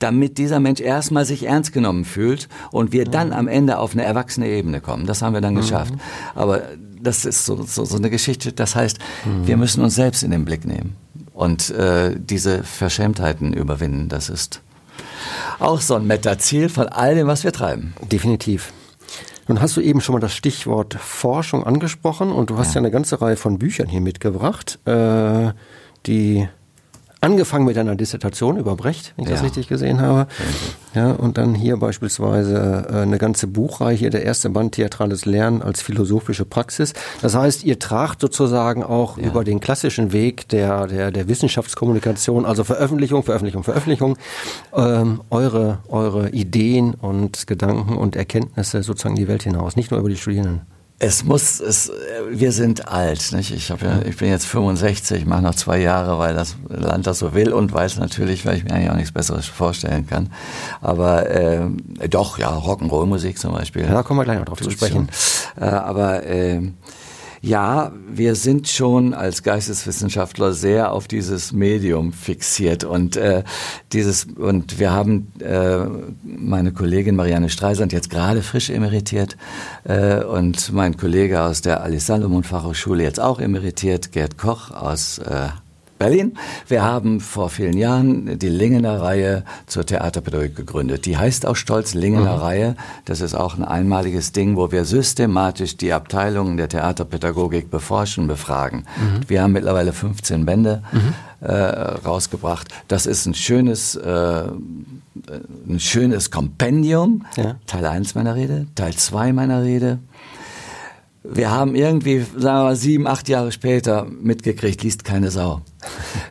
[0.06, 4.04] damit dieser Mensch erstmal sich ernst genommen fühlt und wir dann am Ende auf eine
[4.04, 5.08] erwachsene Ebene kommen.
[5.08, 5.62] Das haben wir dann mhm.
[5.62, 5.96] geschafft.
[6.36, 6.62] Aber
[7.02, 9.48] das ist so, so, so eine Geschichte, das heißt, mhm.
[9.48, 10.96] wir müssen uns selbst in den Blick nehmen
[11.34, 14.08] und äh, diese Verschämtheiten überwinden.
[14.08, 14.62] Das ist
[15.58, 17.96] auch so ein Metaziel von all dem, was wir treiben.
[18.12, 18.72] Definitiv.
[19.48, 22.80] Nun hast du eben schon mal das Stichwort Forschung angesprochen und du hast ja, ja
[22.82, 25.52] eine ganze Reihe von Büchern hier mitgebracht, äh,
[26.06, 26.48] die
[27.26, 29.36] angefangen mit einer Dissertation über Brecht, wenn ich ja.
[29.36, 30.28] das richtig gesehen habe.
[30.94, 35.82] Ja, und dann hier beispielsweise äh, eine ganze Buchreihe, der erste Band Theatrales Lernen als
[35.82, 36.94] philosophische Praxis.
[37.24, 39.26] Das heißt, ihr tragt sozusagen auch ja.
[39.26, 44.18] über den klassischen Weg der, der, der Wissenschaftskommunikation, also Veröffentlichung, Veröffentlichung, Veröffentlichung,
[44.76, 50.00] ähm, eure, eure Ideen und Gedanken und Erkenntnisse sozusagen in die Welt hinaus, nicht nur
[50.00, 50.75] über die Studierenden.
[50.98, 51.92] Es muss, es,
[52.30, 53.34] wir sind alt.
[53.34, 53.52] Nicht?
[53.52, 57.20] Ich, hab ja, ich bin jetzt 65, mache noch zwei Jahre, weil das Land das
[57.20, 60.32] so will und weiß natürlich, weil ich mir eigentlich auch nichts Besseres vorstellen kann.
[60.82, 61.68] Aber äh,
[62.10, 63.84] doch, ja, Rock'n'Roll-Musik zum Beispiel.
[63.84, 65.10] Ja, da kommen wir gleich noch drauf zu sprechen.
[65.60, 66.62] Äh, aber äh,
[67.46, 73.44] ja, wir sind schon als Geisteswissenschaftler sehr auf dieses Medium fixiert und äh,
[73.94, 75.86] dieses und wir haben äh,
[76.24, 79.38] meine Kollegin Marianne Streisand jetzt gerade frisch emeritiert
[79.84, 85.20] äh, und mein Kollege aus der Alice Salomon Fachhochschule jetzt auch emeritiert, Gerd Koch aus
[85.20, 85.50] äh,
[85.98, 86.38] Berlin.
[86.68, 91.06] Wir haben vor vielen Jahren die Lingener Reihe zur Theaterpädagogik gegründet.
[91.06, 92.42] Die heißt auch stolz Lingener mhm.
[92.42, 92.76] Reihe.
[93.06, 98.86] Das ist auch ein einmaliges Ding, wo wir systematisch die Abteilungen der Theaterpädagogik beforschen, befragen.
[98.98, 99.30] Mhm.
[99.30, 101.14] Wir haben mittlerweile 15 Bände mhm.
[101.48, 102.68] äh, rausgebracht.
[102.88, 104.44] Das ist ein schönes, äh,
[105.68, 107.26] ein schönes Kompendium.
[107.38, 107.56] Ja.
[107.68, 110.00] Teil 1 meiner Rede, Teil 2 meiner Rede
[111.32, 115.62] wir haben irgendwie, sagen wir mal, sieben, acht Jahre später mitgekriegt, liest keine Sau.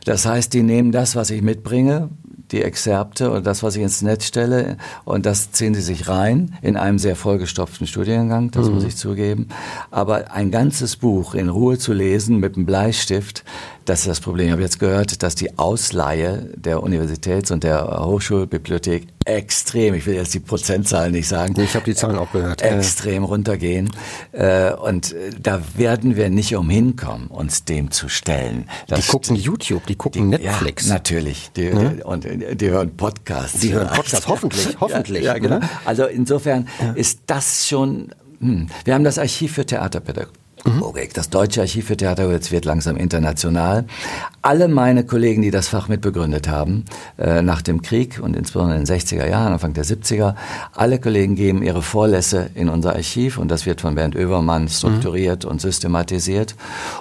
[0.05, 2.09] Das heißt, die nehmen das, was ich mitbringe,
[2.51, 6.55] die Exzerpte und das, was ich ins Netz stelle, und das ziehen sie sich rein
[6.61, 8.75] in einem sehr vollgestopften Studiengang, das mhm.
[8.75, 9.47] muss ich zugeben.
[9.91, 13.43] Aber ein ganzes Buch in Ruhe zu lesen mit einem Bleistift,
[13.85, 14.47] das ist das Problem.
[14.47, 20.15] Ich habe jetzt gehört, dass die Ausleihe der Universitäts- und der Hochschulbibliothek extrem, ich will
[20.15, 21.59] jetzt die Prozentzahlen nicht sagen.
[21.59, 22.61] Ich habe die Zahlen auch gehört.
[22.61, 23.91] Extrem runtergehen.
[24.31, 28.67] Äh, und äh, da werden wir nicht umhin kommen, uns dem zu stellen.
[28.87, 30.87] Das die gucken YouTube, die gucken die, Netflix.
[30.87, 31.51] Ja, natürlich.
[31.55, 32.01] Die, ne?
[32.03, 33.59] und die hören Podcasts.
[33.59, 35.23] Die hören Podcasts, hoffentlich, hoffentlich.
[35.23, 35.59] Ja, ja genau.
[35.59, 35.69] Ne?
[35.85, 38.09] Also insofern ist das schon,
[38.39, 38.67] hm.
[38.83, 40.44] wir haben das Archiv für Theaterpädagogik.
[40.65, 41.13] Pädagogik.
[41.13, 43.85] Das Deutsche Archiv für Theaterwitz wird langsam international.
[44.41, 46.85] Alle meine Kollegen, die das Fach mitbegründet haben,
[47.17, 50.35] äh, nach dem Krieg und insbesondere in den 60er Jahren, Anfang der 70er,
[50.73, 55.45] alle Kollegen geben ihre Vorlässe in unser Archiv und das wird von Bernd Oevermann strukturiert
[55.45, 55.51] mhm.
[55.51, 56.55] und systematisiert.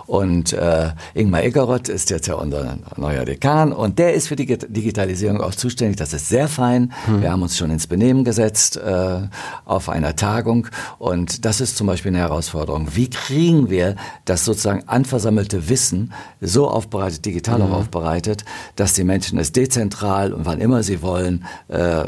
[0.07, 4.47] Und äh, Ingmar Eggeroth ist jetzt ja unser neuer Dekan und der ist für die
[4.47, 5.97] Digitalisierung auch zuständig.
[5.97, 6.93] Das ist sehr fein.
[7.07, 7.23] Mhm.
[7.23, 9.21] Wir haben uns schon ins Benehmen gesetzt äh,
[9.65, 12.89] auf einer Tagung und das ist zum Beispiel eine Herausforderung.
[12.95, 17.67] Wie kriegen kriegen wir das sozusagen anversammelte Wissen so aufbereitet, digital mhm.
[17.67, 18.45] auch aufbereitet,
[18.77, 22.05] dass die Menschen es dezentral und wann immer sie wollen, äh,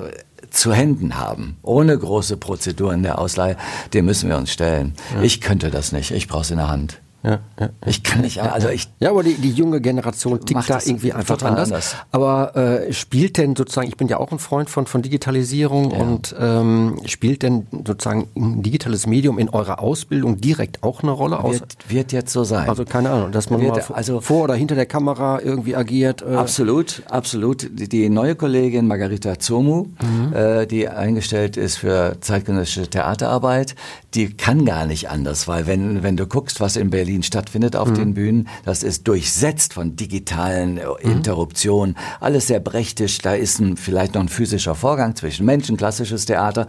[0.50, 3.56] zu Händen haben, ohne große Prozeduren der Ausleihe,
[3.92, 4.94] dem müssen wir uns stellen.
[5.14, 5.22] Ja.
[5.22, 7.00] Ich könnte das nicht, ich brauche es in der Hand.
[7.26, 8.88] Ja, ja, ich kann nicht, also ich.
[9.00, 11.72] Ja, aber die, die junge Generation tickt da irgendwie einfach anders.
[11.72, 11.96] anders.
[12.12, 15.98] Aber äh, spielt denn sozusagen, ich bin ja auch ein Freund von, von Digitalisierung ja.
[15.98, 21.42] und ähm, spielt denn sozusagen ein digitales Medium in eurer Ausbildung direkt auch eine Rolle?
[21.42, 22.68] Wird, wird jetzt so sein.
[22.68, 26.22] Also keine Ahnung, dass man wird, mal also, vor oder hinter der Kamera irgendwie agiert.
[26.22, 26.36] Äh.
[26.36, 27.68] Absolut, absolut.
[27.72, 30.32] Die, die, neue Kollegin Margarita Zomu, mhm.
[30.32, 33.74] äh, die eingestellt ist für zeitgenössische Theaterarbeit,
[34.14, 37.88] die kann gar nicht anders, weil wenn, wenn du guckst, was in Berlin stattfindet auf
[37.90, 37.94] mhm.
[37.94, 41.12] den Bühnen, das ist durchsetzt von digitalen äh, mhm.
[41.12, 46.26] Interruptionen, alles sehr brechtisch, da ist ein, vielleicht noch ein physischer Vorgang zwischen Menschen, klassisches
[46.26, 46.66] Theater,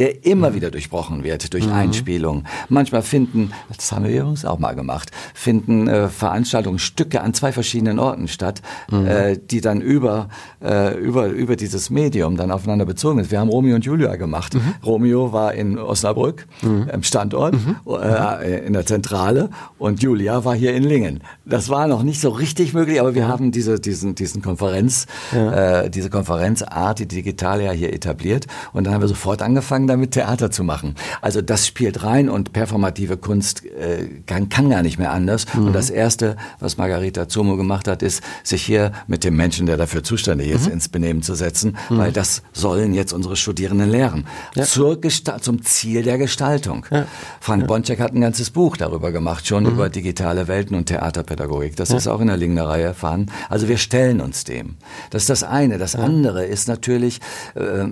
[0.00, 0.54] der immer mhm.
[0.54, 1.74] wieder durchbrochen wird durch mhm.
[1.74, 2.46] Einspielungen.
[2.68, 7.98] Manchmal finden, das haben wir übrigens auch mal gemacht, finden äh, Veranstaltungsstücke an zwei verschiedenen
[7.98, 9.06] Orten statt, mhm.
[9.06, 10.28] äh, die dann über,
[10.62, 13.30] äh, über, über dieses Medium dann aufeinander bezogen sind.
[13.30, 14.54] Wir haben Romeo und Julia gemacht.
[14.54, 14.74] Mhm.
[14.82, 16.88] Romeo war in Osnabrück mhm.
[16.90, 17.76] im Standort, mhm.
[17.86, 21.22] äh, in der Zentrale und Julia war hier in Lingen.
[21.44, 25.82] Das war noch nicht so richtig möglich, aber wir haben diese, diesen, diesen Konferenz, ja.
[25.82, 30.12] äh, diese Konferenzart, die digitale ja hier etabliert und dann haben wir sofort angefangen, damit
[30.12, 30.94] Theater zu machen.
[31.20, 35.46] Also das spielt rein und performative Kunst äh, kann, kann gar nicht mehr anders.
[35.54, 35.66] Mhm.
[35.66, 39.76] Und das erste, was Margarita Zomo gemacht hat, ist, sich hier mit dem Menschen, der
[39.76, 40.72] dafür zuständig ist, mhm.
[40.72, 41.98] ins Benehmen zu setzen, mhm.
[41.98, 44.26] weil das sollen jetzt unsere Studierenden lehren.
[44.54, 44.64] Ja.
[44.64, 45.00] Zur
[45.40, 46.86] zum Ziel der Gestaltung.
[46.90, 47.06] Ja.
[47.40, 47.66] Frank ja.
[47.66, 49.70] Bonczek hat ein ganzes Buch darüber gemacht, schon mhm.
[49.70, 51.76] über digitale Welten und Theaterpädagogik.
[51.76, 53.30] Das ist auch in der Lingner Reihe erfahren.
[53.48, 54.76] Also wir stellen uns dem.
[55.10, 55.78] Das ist das eine.
[55.78, 57.20] Das andere ist natürlich,
[57.54, 57.86] äh,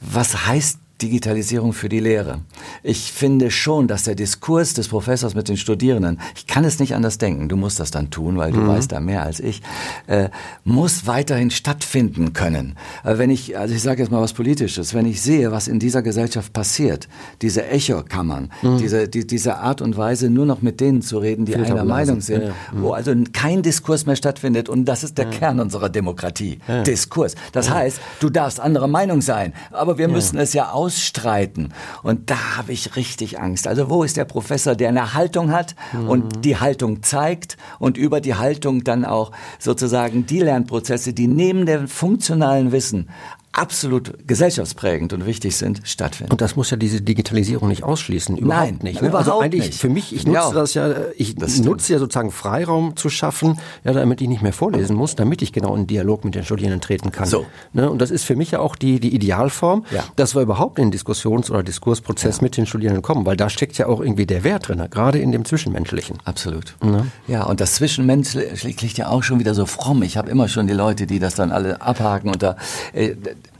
[0.00, 2.40] was heißt Digitalisierung für die Lehre.
[2.82, 6.94] Ich finde schon, dass der Diskurs des Professors mit den Studierenden, ich kann es nicht
[6.94, 8.68] anders denken, du musst das dann tun, weil du mhm.
[8.68, 9.62] weißt da mehr als ich,
[10.08, 10.28] äh,
[10.64, 12.76] muss weiterhin stattfinden können.
[13.04, 15.78] Äh, wenn ich, also ich sage jetzt mal was Politisches, wenn ich sehe, was in
[15.78, 17.08] dieser Gesellschaft passiert,
[17.42, 18.78] diese Echokammern, mhm.
[18.78, 22.20] diese, die, diese Art und Weise, nur noch mit denen zu reden, die einer Meinung
[22.20, 22.54] sind, ja, ja.
[22.72, 22.82] Mhm.
[22.82, 25.30] wo also kein Diskurs mehr stattfindet und das ist der ja.
[25.30, 27.34] Kern unserer Demokratie, Diskurs.
[27.52, 31.74] Das heißt, du darfst anderer Meinung sein, aber wir müssen es ja aus ausstreiten.
[32.02, 33.68] Und da habe ich richtig Angst.
[33.68, 36.08] Also wo ist der Professor, der eine Haltung hat mhm.
[36.08, 41.66] und die Haltung zeigt und über die Haltung dann auch sozusagen die Lernprozesse, die neben
[41.66, 43.10] dem funktionalen Wissen
[43.58, 46.32] absolut gesellschaftsprägend und wichtig sind, stattfinden.
[46.32, 49.02] Und das muss ja diese Digitalisierung nicht ausschließen, überhaupt Nein, nicht.
[49.02, 49.12] Ne?
[49.14, 49.80] Also eigentlich nicht.
[49.80, 50.52] für mich, ich nutze ja.
[50.52, 54.52] das ja, ich das nutze ja sozusagen Freiraum zu schaffen, ja, damit ich nicht mehr
[54.52, 57.26] vorlesen muss, damit ich genau in Dialog mit den Studierenden treten kann.
[57.26, 57.46] So.
[57.72, 57.90] Ne?
[57.90, 60.04] Und das ist für mich ja auch die, die Idealform, ja.
[60.16, 62.42] dass wir überhaupt in den Diskussions- oder Diskursprozess ja.
[62.42, 65.32] mit den Studierenden kommen, weil da steckt ja auch irgendwie der Wert drin, gerade in
[65.32, 66.18] dem Zwischenmenschlichen.
[66.24, 66.76] Absolut.
[66.82, 67.06] Ne?
[67.26, 70.02] Ja, und das Zwischenmenschliche liegt ja auch schon wieder so fromm.
[70.02, 72.56] Ich habe immer schon die Leute, die das dann alle abhaken und da,
[72.92, 73.14] äh,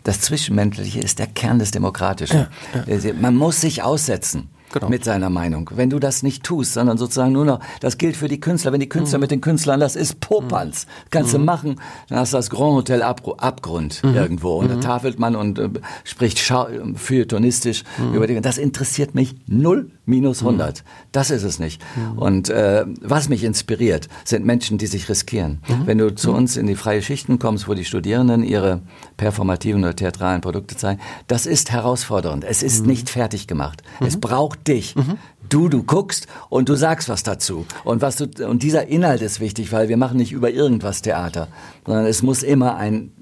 [0.09, 2.47] das Zwischenmenschliche ist der Kern des Demokratischen.
[2.87, 3.13] Ja, ja.
[3.13, 4.49] Man muss sich aussetzen.
[4.73, 4.89] Genau.
[4.89, 5.71] mit seiner Meinung.
[5.75, 8.81] Wenn du das nicht tust, sondern sozusagen nur noch, das gilt für die Künstler, wenn
[8.81, 9.23] die Künstler mhm.
[9.23, 10.87] mit den Künstlern, das ist Popanz.
[10.87, 10.91] Mhm.
[11.11, 11.45] Kannst du mhm.
[11.45, 14.15] machen, dann hast du das Grand Hotel Ab Abgrund mhm.
[14.15, 14.81] irgendwo und da mhm.
[14.81, 15.69] tafelt man und äh,
[16.05, 18.15] spricht feuilletonistisch mhm.
[18.15, 20.85] über die, das interessiert mich null minus 100.
[21.13, 21.83] Das ist es nicht.
[22.17, 25.61] Und äh, was mich inspiriert, sind Menschen, die sich riskieren.
[25.85, 28.81] Wenn du zu uns in die freie Schichten kommst, wo die Studierenden ihre
[29.19, 32.45] performativen oder theatralen Produkte zeigen, das ist herausfordernd.
[32.45, 33.83] Es ist nicht fertig gemacht.
[34.01, 34.97] Es braucht dich.
[34.97, 35.19] Mhm.
[35.49, 37.65] Du, du guckst und du sagst was dazu.
[37.85, 41.49] Und was du, und dieser Inhalt ist wichtig, weil wir machen nicht über irgendwas Theater,
[41.87, 43.13] sondern es muss immer ein,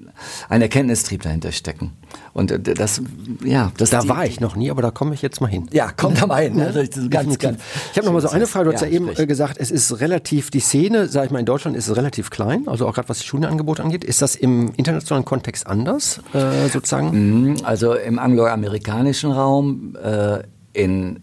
[0.49, 1.93] ein Erkenntnistrieb dahinter stecken.
[2.33, 3.01] Und äh, das,
[3.43, 5.67] ja, das da die, war ich noch nie, aber da komme ich jetzt mal hin.
[5.71, 6.55] Ja, komm da mal hin.
[6.55, 6.89] Ne?
[7.09, 7.59] ganz, ganz,
[7.91, 8.65] ich habe noch mal so eine Frage.
[8.65, 9.27] Du hast ja, ja eben sprich.
[9.27, 12.67] gesagt, es ist relativ die Szene, sage ich mal, in Deutschland ist es relativ klein.
[12.67, 17.51] Also auch gerade was die Studienangebote angeht, ist das im internationalen Kontext anders, äh, sozusagen?
[17.51, 20.39] Mhm, also im angloamerikanischen Raum, äh,
[20.73, 21.21] in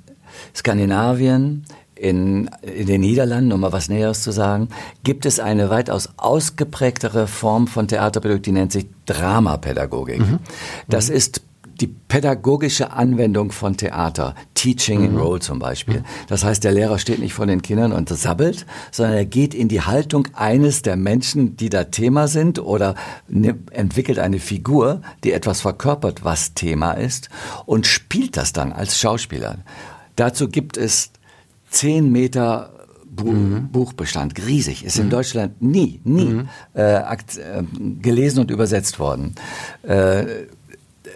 [0.55, 1.65] Skandinavien,
[1.95, 4.69] in, in, den Niederlanden, um mal was Näheres zu sagen,
[5.05, 10.21] gibt es eine weitaus ausgeprägtere Form von Theaterpädagogik, die nennt sich Dramapädagogik.
[10.21, 10.39] Mhm.
[10.89, 11.17] Das mhm.
[11.17, 11.43] ist
[11.81, 15.07] die pädagogische Anwendung von Theater, Teaching mhm.
[15.07, 16.01] in Role zum Beispiel.
[16.01, 16.05] Mhm.
[16.29, 19.69] Das heißt, der Lehrer steht nicht vor den Kindern und sabbelt, sondern er geht in
[19.69, 22.95] die Haltung eines der Menschen, die da Thema sind oder
[23.29, 27.29] ne, entwickelt eine Figur, die etwas verkörpert, was Thema ist
[27.67, 29.59] und spielt das dann als Schauspieler.
[30.17, 31.11] Dazu gibt es
[31.71, 32.71] zehn Meter
[33.15, 33.69] Bu mhm.
[33.71, 35.11] Buchbestand, riesig, ist in mhm.
[35.11, 36.49] Deutschland nie, nie mhm.
[36.75, 37.63] äh, äh,
[38.01, 39.35] gelesen und übersetzt worden.
[39.83, 40.25] Äh,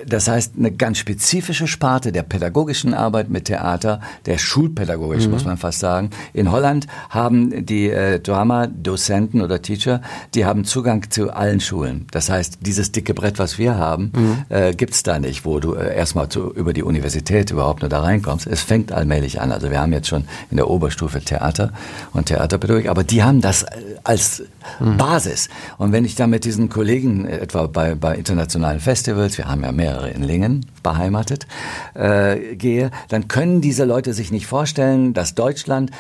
[0.06, 5.32] das heißt, eine ganz spezifische Sparte der pädagogischen Arbeit mit Theater, der schulpädagogisch, mhm.
[5.32, 6.10] muss man fast sagen.
[6.32, 10.00] In Holland haben die äh, Drama-Dozenten oder Teacher,
[10.34, 12.06] die haben Zugang zu allen Schulen.
[12.10, 14.44] Das heißt, dieses dicke Brett, was wir haben, mhm.
[14.48, 18.00] äh, gibt's da nicht, wo du äh, erstmal zu, über die Universität überhaupt nur da
[18.00, 18.46] reinkommst.
[18.46, 19.52] Es fängt allmählich an.
[19.52, 21.72] Also wir haben jetzt schon in der Oberstufe Theater
[22.12, 23.66] und Theaterpädagogik, aber die haben das äh,
[24.04, 24.42] als
[24.80, 24.96] mhm.
[24.96, 25.48] Basis.
[25.78, 29.62] Und wenn ich da mit diesen Kollegen äh, etwa bei, bei internationalen Festivals, wir haben
[29.62, 31.46] ja mehrere in Lingen beheimatet,
[31.94, 35.90] äh, gehe, dann können diese Leute sich nicht vorstellen, dass Deutschland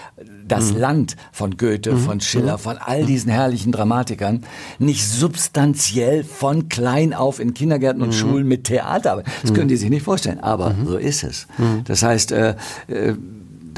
[0.46, 0.80] das mhm.
[0.80, 1.98] Land von Goethe, mhm.
[1.98, 2.60] von Schiller, mhm.
[2.60, 4.44] von all diesen herrlichen Dramatikern
[4.78, 8.12] nicht substanziell von klein auf in Kindergärten und mhm.
[8.18, 9.22] Schulen mit Theater.
[9.42, 10.86] Das können die sich nicht vorstellen, aber mhm.
[10.86, 11.46] so ist es.
[11.58, 11.84] Mhm.
[11.84, 12.54] Das heißt, äh,
[12.88, 13.14] äh,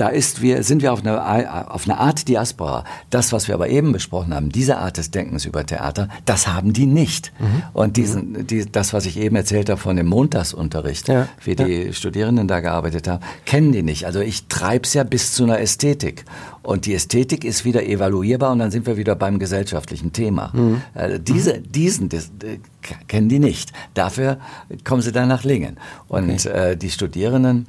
[0.00, 2.84] da ist wir, sind wir auf eine, auf eine Art Diaspora.
[3.10, 6.72] Das, was wir aber eben besprochen haben, diese Art des Denkens über Theater, das haben
[6.72, 7.34] die nicht.
[7.38, 7.62] Mhm.
[7.74, 8.46] Und diesen, mhm.
[8.46, 11.28] die, das, was ich eben erzählt habe von dem Montagsunterricht, ja.
[11.44, 11.92] wie die ja.
[11.92, 14.06] Studierenden da gearbeitet haben, kennen die nicht.
[14.06, 16.24] Also ich treib's ja bis zu einer Ästhetik.
[16.62, 20.50] Und die Ästhetik ist wieder evaluierbar und dann sind wir wieder beim gesellschaftlichen Thema.
[20.54, 20.80] Mhm.
[20.94, 22.58] Also diese, diesen das, äh,
[23.06, 23.70] kennen die nicht.
[23.92, 24.38] Dafür
[24.82, 25.76] kommen sie dann nach Lingen.
[26.08, 26.70] Und okay.
[26.70, 27.66] äh, die Studierenden,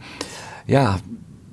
[0.66, 1.00] ja,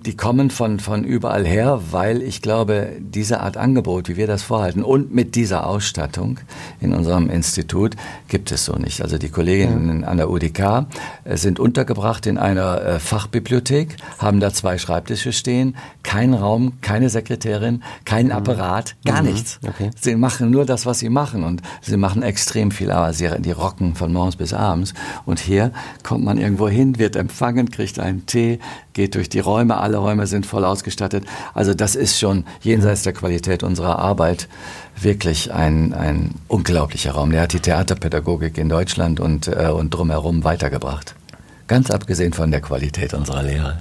[0.07, 4.43] die kommen von, von überall her, weil ich glaube, diese Art Angebot, wie wir das
[4.43, 6.39] vorhalten und mit dieser Ausstattung
[6.81, 7.97] in unserem Institut
[8.29, 9.03] gibt es so nicht.
[9.03, 10.09] Also die Kolleginnen ja.
[10.09, 10.87] an der UDK
[11.25, 17.11] äh, sind untergebracht in einer äh, Fachbibliothek, haben da zwei Schreibtische stehen, kein Raum, keine
[17.11, 18.33] Sekretärin, kein mhm.
[18.33, 19.31] Apparat, gar mhm.
[19.31, 19.59] nichts.
[19.67, 19.91] Okay.
[20.01, 23.53] Sie machen nur das, was sie machen und sie machen extrem viel, aber sie die
[23.53, 24.95] rocken von morgens bis abends.
[25.27, 25.73] Und hier
[26.05, 28.61] kommt man irgendwo hin, wird empfangen, kriegt einen Tee,
[28.93, 31.25] geht durch die Räume, alle Räume sind voll ausgestattet.
[31.55, 34.49] Also das ist schon jenseits der Qualität unserer Arbeit
[35.01, 37.31] wirklich ein, ein unglaublicher Raum.
[37.31, 41.15] Der hat die Theaterpädagogik in Deutschland und, äh, und drumherum weitergebracht.
[41.67, 43.79] Ganz abgesehen von der Qualität unserer Lehre.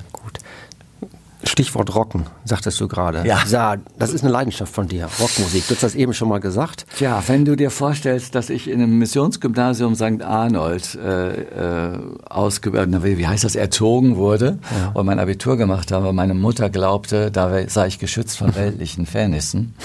[1.48, 3.28] Stichwort Rocken, sagtest du gerade.
[3.28, 3.40] Ja.
[3.50, 3.76] ja.
[3.98, 5.68] Das ist eine Leidenschaft von dir, Rockmusik.
[5.68, 6.86] Du hast das eben schon mal gesagt.
[6.98, 10.22] Tja, wenn du dir vorstellst, dass ich in einem Missionsgymnasium St.
[10.22, 14.92] Arnold äh, äh, ausgebildet, wie heißt das, erzogen wurde ja.
[14.94, 19.76] und mein Abitur gemacht habe, meine Mutter glaubte, da sei ich geschützt von weltlichen Fairnissen.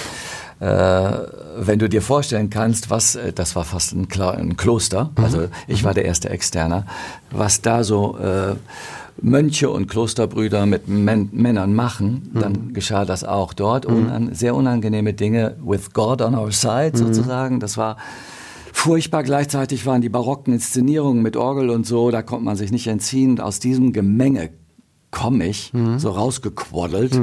[0.62, 1.10] Äh,
[1.56, 5.38] wenn du dir vorstellen kannst, was, äh, das war fast ein, Kla ein Kloster, also
[5.38, 5.48] mhm.
[5.66, 6.86] ich war der erste Externer,
[7.32, 8.54] was da so äh,
[9.22, 12.72] Mönche und Klosterbrüder mit Män Männern machen, dann mhm.
[12.74, 13.88] geschah das auch dort.
[13.88, 13.96] Mhm.
[13.96, 16.96] Unan sehr unangenehme Dinge with God on our side mhm.
[16.96, 17.60] sozusagen.
[17.60, 17.96] Das war
[18.72, 19.22] furchtbar.
[19.22, 23.38] Gleichzeitig waren die barocken Inszenierungen mit Orgel und so, da konnte man sich nicht entziehen.
[23.38, 24.50] Aus diesem Gemenge
[25.10, 25.98] komme ich, mhm.
[25.98, 27.20] so rausgequaddelt.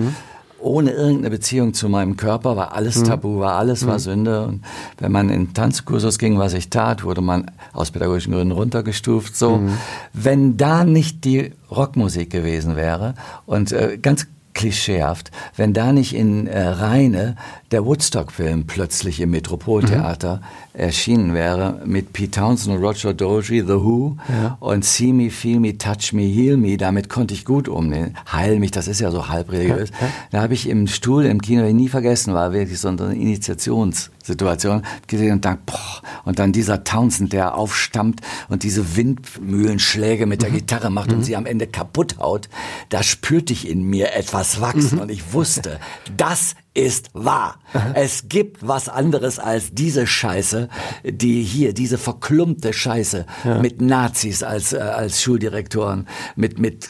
[0.61, 3.05] Ohne irgendeine Beziehung zu meinem Körper, war alles mhm.
[3.05, 3.99] tabu, war alles war mhm.
[3.99, 4.47] Sünde.
[4.47, 4.63] Und
[4.97, 9.35] wenn man in Tanzkursus ging, was ich tat, wurde man aus pädagogischen Gründen runtergestuft.
[9.35, 9.77] So, mhm.
[10.13, 13.13] wenn da nicht die Rockmusik gewesen wäre
[13.45, 17.35] und äh, ganz klischeehaft, wenn da nicht in äh, Reine
[17.71, 20.41] der Woodstock-Film plötzlich im Metropoltheater mhm.
[20.79, 24.57] Erschienen wäre mit Pete Townsend und Roger Doji, The Who ja.
[24.59, 28.17] und See Me, Feel Me, Touch Me, Heal Me, damit konnte ich gut umgehen.
[28.31, 29.89] Heil mich, das ist ja so halb religiös.
[29.89, 30.07] Ja.
[30.31, 34.83] Da habe ich im Stuhl im Kino, ich nie vergessen, war wirklich so eine Initiationssituation
[35.07, 40.49] gesehen und dann, boah, und dann dieser Townsend, der aufstammt und diese Windmühlenschläge mit der
[40.49, 40.55] mhm.
[40.55, 41.17] Gitarre macht mhm.
[41.17, 42.49] und sie am Ende kaputt haut,
[42.89, 45.01] da spürte ich in mir etwas wachsen mhm.
[45.01, 45.79] und ich wusste,
[46.15, 47.59] das ist wahr.
[47.93, 50.69] Es gibt was anderes als diese Scheiße,
[51.03, 53.59] die hier, diese verklumpte Scheiße ja.
[53.59, 56.89] mit Nazis als, äh, als Schuldirektoren, mit, mit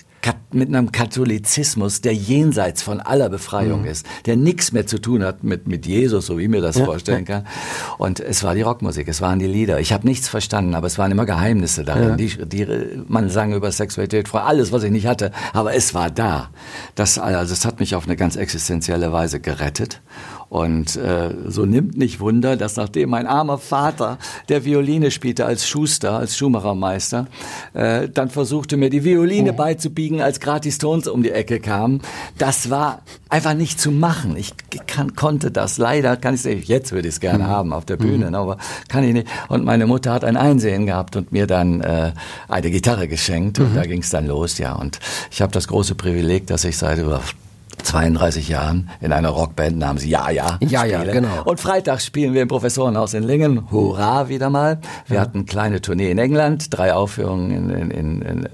[0.51, 3.87] mit einem Katholizismus, der jenseits von aller Befreiung mhm.
[3.87, 6.77] ist, der nichts mehr zu tun hat mit, mit Jesus, so wie ich mir das
[6.77, 7.45] ja, vorstellen kann.
[7.97, 9.79] Und es war die Rockmusik, es waren die Lieder.
[9.79, 12.09] Ich habe nichts verstanden, aber es waren immer Geheimnisse darin.
[12.09, 12.15] Ja.
[12.15, 12.67] Die, die,
[13.07, 16.49] man sang über Sexualität, vor alles, was ich nicht hatte, aber es war da.
[16.95, 20.01] Das, also es hat mich auf eine ganz existenzielle Weise gerettet.
[20.49, 24.17] Und äh, so nimmt nicht Wunder, dass nachdem mein armer Vater,
[24.49, 27.27] der Violine spielte als Schuster, als Schuhmachermeister,
[27.73, 29.55] äh, dann versuchte mir die Violine oh.
[29.55, 32.01] beizubiegen, als gratis Tons um die Ecke kamen.
[32.39, 34.35] Das war einfach nicht zu machen.
[34.37, 34.53] Ich
[34.87, 35.77] kann, konnte das.
[35.77, 37.47] Leider kann ich es Jetzt würde ich es gerne mhm.
[37.47, 38.35] haben auf der Bühne, mhm.
[38.35, 39.27] aber kann ich nicht.
[39.49, 42.11] Und meine Mutter hat ein Einsehen gehabt und mir dann äh,
[42.47, 43.59] eine Gitarre geschenkt.
[43.59, 43.75] Und mhm.
[43.75, 44.73] da ging es dann los, ja.
[44.73, 47.21] Und ich habe das große Privileg, dass ich seit über
[47.83, 50.57] 32 Jahren in einer Rockband namens Ja Ja.
[50.61, 51.43] Ja Ja, genau.
[51.45, 53.71] Und freitags spielen wir im Professorenhaus in Lingen.
[53.71, 54.79] Hurra wieder mal.
[55.07, 55.21] Wir ja.
[55.21, 58.49] hatten eine kleine Tournee in England, drei Aufführungen in, in, in,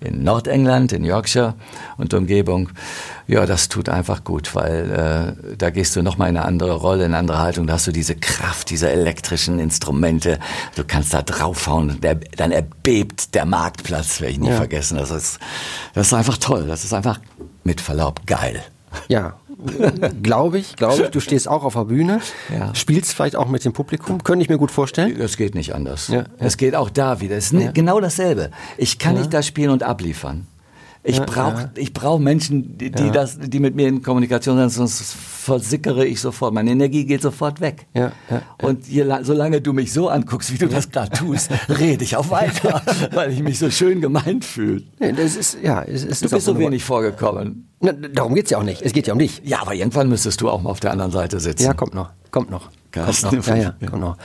[0.00, 1.54] in Nordengland, in Yorkshire
[1.96, 2.70] und Umgebung.
[3.26, 7.04] Ja, das tut einfach gut, weil äh, da gehst du nochmal in eine andere Rolle,
[7.04, 7.66] in eine andere Haltung.
[7.66, 10.38] Da hast du diese Kraft dieser elektrischen Instrumente.
[10.76, 14.56] Du kannst da draufhauen, der, dann erbebt der Marktplatz, werde ich nie ja.
[14.56, 14.96] vergessen.
[14.96, 15.38] Das ist,
[15.92, 16.66] das ist einfach toll.
[16.66, 17.20] Das ist einfach
[17.68, 18.64] mit Verlaub geil.
[19.08, 19.34] Ja,
[20.22, 21.10] glaube ich, glaube ich.
[21.10, 22.74] Du stehst auch auf der Bühne, ja.
[22.74, 24.24] spielst vielleicht auch mit dem Publikum.
[24.24, 25.20] Könnte ich mir gut vorstellen.
[25.20, 26.08] Es geht nicht anders.
[26.08, 27.36] Ja, Es geht auch da wieder.
[27.36, 27.70] Es ist ja.
[27.70, 28.50] genau dasselbe.
[28.78, 30.46] Ich kann nicht da spielen und abliefern.
[31.04, 35.14] Ich brauche ich brauch Menschen, die, die das, die mit mir in Kommunikation sind, sonst
[35.14, 36.52] versickere ich sofort.
[36.52, 37.86] Meine Energie geht sofort weg.
[37.94, 42.04] Ja, ja, Und je, solange du mich so anguckst, wie du das gerade tust, rede
[42.04, 42.82] ich auch weiter,
[43.12, 44.82] weil ich mich so schön gemeint fühle.
[44.98, 47.68] Nee, das ist, ja, es, es du ist bist so wenig vorgekommen.
[47.80, 48.82] Na, darum geht's ja auch nicht.
[48.82, 49.40] Es geht ja um dich.
[49.44, 51.64] Ja, aber irgendwann müsstest du auch mal auf der anderen Seite sitzen.
[51.64, 52.10] Ja, kommt noch.
[52.30, 52.70] Kommt noch.
[52.92, 53.46] Kommt noch.
[53.46, 54.16] Ja, ja, kommt noch.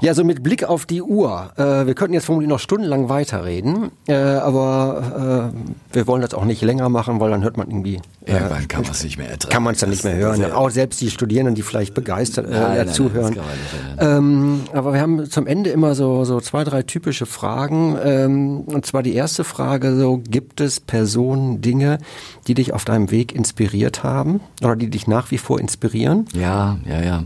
[0.00, 1.52] Ja, so mit Blick auf die Uhr.
[1.56, 6.44] Äh, wir könnten jetzt vermutlich noch stundenlang weiterreden, äh, aber äh, wir wollen das auch
[6.44, 8.00] nicht länger machen, weil dann hört man irgendwie.
[8.26, 9.52] Irgendwann kann man es nicht mehr ertragen.
[9.52, 10.52] Kann man es dann nicht mehr hören.
[10.52, 13.36] Auch selbst die Studierenden, die vielleicht begeistert äh, nein, nein, zuhören.
[13.36, 17.98] Nein, ähm, aber wir haben zum Ende immer so, so zwei, drei typische Fragen.
[18.02, 21.98] Ähm, und zwar die erste Frage: So, gibt es Personen, Dinge,
[22.46, 26.26] die dich auf deinem Weg inspiriert haben oder die dich nach wie vor inspirieren?
[26.34, 27.24] Ja, ja, ja.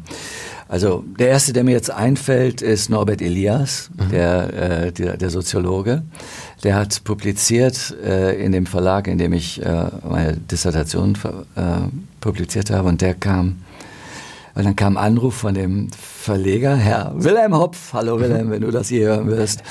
[0.69, 4.11] Also der erste, der mir jetzt einfällt, ist Norbert Elias, mhm.
[4.11, 6.03] der, äh, der, der Soziologe.
[6.65, 11.17] Der hat publiziert äh, in dem Verlag, in dem ich äh, meine Dissertation
[11.55, 11.61] äh,
[12.21, 13.63] publiziert habe, und der kam,
[14.55, 18.73] weil dann kam ein Anruf von dem Verleger, Herr Wilhelm Hopf, hallo Wilhelm, wenn du
[18.73, 19.63] das hier hören wirst,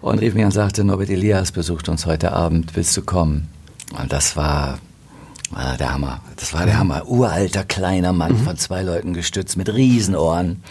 [0.00, 3.48] und rief mich an und sagte, Norbert Elias besucht uns heute Abend, willst du kommen?
[4.00, 4.78] Und das war
[5.54, 6.20] Ah, der Hammer.
[6.36, 7.06] Das war der Hammer.
[7.06, 8.38] Uralter, kleiner Mann mhm.
[8.38, 10.62] von zwei Leuten gestützt mit Riesenohren.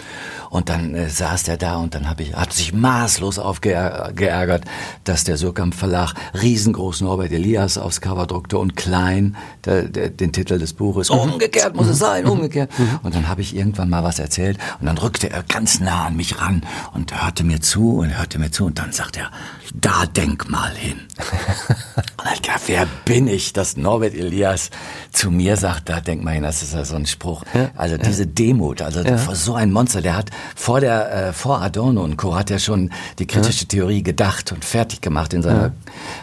[0.56, 4.64] Und dann äh, saß der da und dann hab ich, hat sich maßlos aufgeärgert,
[5.04, 9.36] dass der Surkamp Verlag riesengroß Norbert Elias aufs Cover druckte und klein
[9.66, 11.10] der, der, den Titel des Buches.
[11.10, 11.18] Mhm.
[11.18, 12.30] Umgekehrt muss es sein, mhm.
[12.30, 12.72] umgekehrt.
[12.80, 13.00] Mhm.
[13.04, 16.16] Und dann habe ich irgendwann mal was erzählt und dann rückte er ganz nah an
[16.16, 16.62] mich ran
[16.94, 19.32] und hörte mir zu und hörte mir zu und dann sagt er,
[19.74, 21.02] da denk mal hin.
[22.18, 24.70] und ich gedacht, wer bin ich, dass Norbert Elias
[25.12, 27.44] zu mir sagt, da denk mal hin, das ist ja so ein Spruch.
[27.76, 29.18] Also diese Demut, also ja.
[29.18, 32.36] vor so ein Monster, der hat vor der äh, vor Adorno und Co.
[32.36, 33.66] hat er schon die kritische.
[33.68, 35.72] Theorie gedacht und fertig gemacht in seiner ja.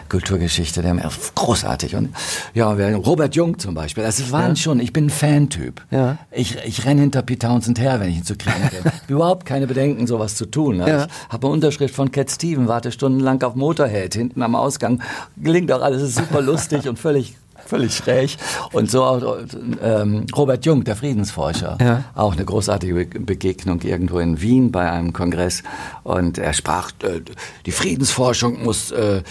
[0.09, 0.81] Kulturgeschichte.
[0.81, 0.95] Der
[1.35, 2.09] großartig und
[2.53, 4.03] ja, Robert Jung zum Beispiel.
[4.03, 4.55] Das waren ja.
[4.55, 4.79] schon.
[4.79, 5.81] Ich bin ein Fantyp.
[5.91, 6.17] Ja.
[6.31, 8.91] Ich ich renne hinter Pete Townsend her, wenn ich ihn zu kriegen bin.
[9.07, 10.77] Überhaupt keine Bedenken, sowas zu tun.
[10.77, 10.89] Ne?
[10.89, 11.05] Ja.
[11.05, 15.01] Ich habe eine Unterschrift von Cat Steven, warte stundenlang auf Motorhead hinten am Ausgang.
[15.37, 17.35] Gelingt auch alles, ist super lustig und völlig
[17.65, 18.37] völlig schräg.
[18.71, 19.37] Und so auch
[19.81, 22.03] ähm, Robert Jung, der Friedensforscher, ja.
[22.15, 25.63] auch eine großartige Begegnung irgendwo in Wien bei einem Kongress.
[26.03, 27.21] Und er sprach, äh,
[27.65, 29.23] die Friedensforschung muss äh,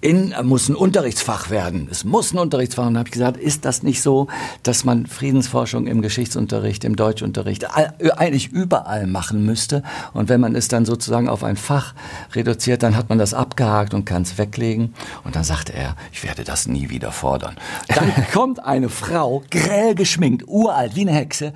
[0.00, 1.88] in, muss ein Unterrichtsfach werden.
[1.90, 2.86] Es muss ein Unterrichtsfach.
[2.86, 4.28] Und habe ich gesagt, ist das nicht so,
[4.62, 9.82] dass man Friedensforschung im Geschichtsunterricht, im Deutschunterricht, eigentlich überall machen müsste?
[10.14, 11.94] Und wenn man es dann sozusagen auf ein Fach
[12.32, 14.94] reduziert, dann hat man das abgehakt und kann es weglegen.
[15.24, 17.56] Und dann sagte er, ich werde das nie wieder fordern.
[17.88, 21.52] Dann kommt eine Frau, grell geschminkt, uralt, wie eine Hexe,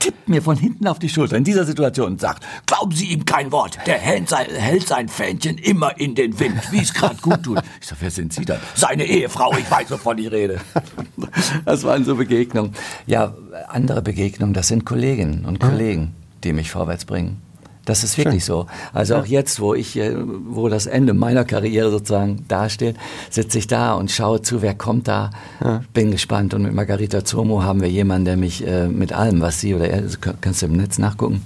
[0.00, 3.24] tippt mir von hinten auf die Schulter in dieser Situation und sagt, glauben Sie ihm
[3.24, 3.78] kein Wort.
[3.86, 7.62] Der hält sein, hält sein Fähnchen immer in den Wind, wie es gerade gut tut.
[7.86, 8.58] Ich sag, wer sind Sie da?
[8.74, 10.58] Seine Ehefrau, ich weiß, wovon ich rede.
[11.64, 12.72] Das waren so Begegnungen.
[13.06, 13.32] Ja,
[13.68, 16.12] andere Begegnungen, das sind Kolleginnen und Kollegen,
[16.42, 17.40] die mich vorwärts bringen.
[17.84, 18.64] Das ist wirklich Schön.
[18.64, 18.66] so.
[18.92, 22.96] Also auch jetzt, wo ich, äh, wo das Ende meiner Karriere sozusagen dasteht,
[23.30, 25.30] sitze ich da und schaue zu, wer kommt da.
[25.62, 25.84] Ja.
[25.94, 26.54] Bin gespannt.
[26.54, 29.88] Und mit Margarita Zomo haben wir jemanden, der mich äh, mit allem, was sie oder
[29.88, 30.02] er,
[30.40, 31.42] kannst du im Netz nachgucken,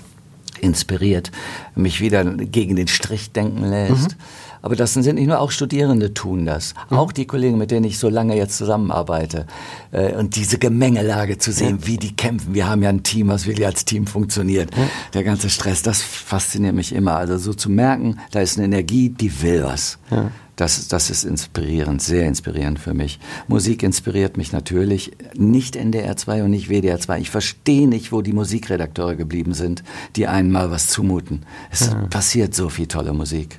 [0.63, 1.33] inspiriert,
[1.75, 4.13] mich wieder gegen den Strich denken lässt.
[4.13, 6.75] Mhm aber das sind nicht nur auch Studierende tun das.
[6.91, 6.97] Mhm.
[6.99, 9.47] Auch die Kollegen, mit denen ich so lange jetzt zusammenarbeite.
[9.93, 11.87] Äh, und diese Gemengelage zu sehen, ja.
[11.87, 12.55] wie die kämpfen.
[12.55, 14.75] Wir haben ja ein Team, was wirklich als Team funktioniert.
[14.77, 14.89] Ja.
[15.15, 17.17] Der ganze Stress, das fasziniert mich immer.
[17.17, 19.99] Also so zu merken, da ist eine Energie, die will was.
[20.11, 20.31] Ja.
[20.61, 23.19] Das, das ist inspirierend, sehr inspirierend für mich.
[23.49, 27.19] Musik inspiriert mich natürlich, nicht NDR 2 und nicht WDR 2.
[27.21, 29.83] Ich verstehe nicht, wo die Musikredakteure geblieben sind,
[30.17, 31.47] die einmal was zumuten.
[31.71, 33.59] Es passiert so viel tolle Musik.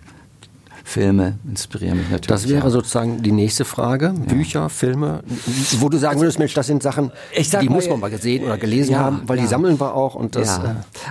[0.84, 2.28] Filme inspirieren mich natürlich.
[2.28, 2.72] Das wäre auch.
[2.72, 4.14] sozusagen die nächste Frage.
[4.18, 4.34] Ja.
[4.34, 5.24] Bücher, Filme,
[5.80, 8.58] wo du sagen würdest, Mensch, das sind Sachen, die mal, muss man mal gesehen oder
[8.58, 9.44] gelesen ja, haben, weil ja.
[9.44, 10.58] die sammeln wir auch und das.
[10.60, 10.62] Äh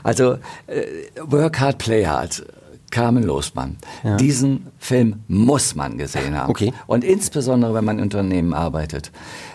[0.03, 0.35] also
[0.67, 0.85] äh,
[1.27, 2.45] Work Hard, Play Hard.
[2.91, 3.77] Carmen Losmann.
[4.03, 4.17] Ja.
[4.17, 6.51] Diesen Film muss man gesehen haben.
[6.51, 6.73] Okay.
[6.87, 9.13] Und insbesondere, wenn man in Unternehmen arbeitet.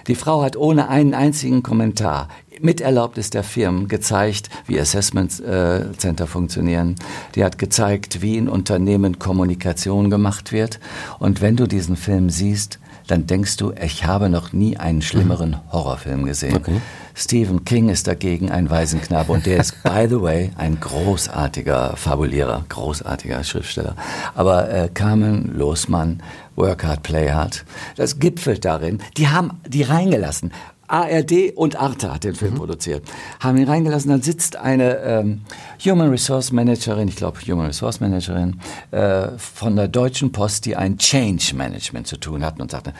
[0.07, 2.29] Die Frau hat ohne einen einzigen Kommentar
[2.61, 6.95] mit Erlaubnis der Firmen gezeigt, wie Assessment äh, Center funktionieren.
[7.35, 10.79] Die hat gezeigt, wie in Unternehmen Kommunikation gemacht wird.
[11.19, 15.51] Und wenn du diesen Film siehst, dann denkst du, ich habe noch nie einen schlimmeren
[15.51, 15.71] mhm.
[15.71, 16.55] Horrorfilm gesehen.
[16.55, 16.81] Okay.
[17.17, 22.65] Stephen King ist dagegen ein Waisenknabe und der ist, by the way, ein großartiger Fabulierer,
[22.67, 23.95] großartiger Schriftsteller.
[24.35, 26.21] Aber äh, Carmen Losmann,
[26.57, 28.99] Work Hard, Play Hard, das gipfelt darin.
[29.17, 30.51] Die haben die reingelassen.
[30.87, 32.57] ARD und Arte hat den Film mhm.
[32.57, 33.03] produziert,
[33.39, 34.11] haben ihn reingelassen.
[34.11, 35.41] Dann sitzt eine ähm,
[35.83, 38.59] Human Resource Managerin, ich glaube Human Resource Managerin
[38.91, 42.93] äh, von der Deutschen Post, die ein Change Management zu tun hatten und sagte,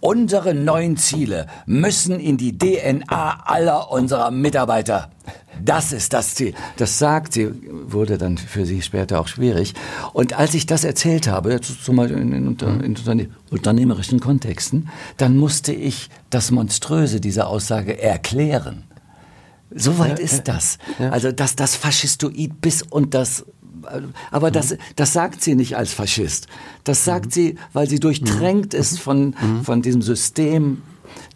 [0.00, 5.10] Unsere neuen Ziele müssen in die DNA aller unserer Mitarbeiter.
[5.64, 6.54] Das ist das Ziel.
[6.76, 9.74] Das sagt sie, wurde dann für sie später auch schwierig.
[10.12, 15.72] Und als ich das erzählt habe, zum Beispiel in, in, in unternehmerischen Kontexten, dann musste
[15.72, 18.84] ich das Monströse dieser Aussage erklären.
[19.70, 20.78] Soweit ja, ist das.
[20.98, 21.10] Ja.
[21.10, 23.44] Also, dass das Faschistoid bis und das
[24.30, 26.46] aber das, das sagt sie nicht als Faschist.
[26.84, 27.30] Das sagt mhm.
[27.30, 28.98] sie, weil sie durchtränkt ist mhm.
[28.98, 29.64] von, mhm.
[29.64, 30.82] von diesem System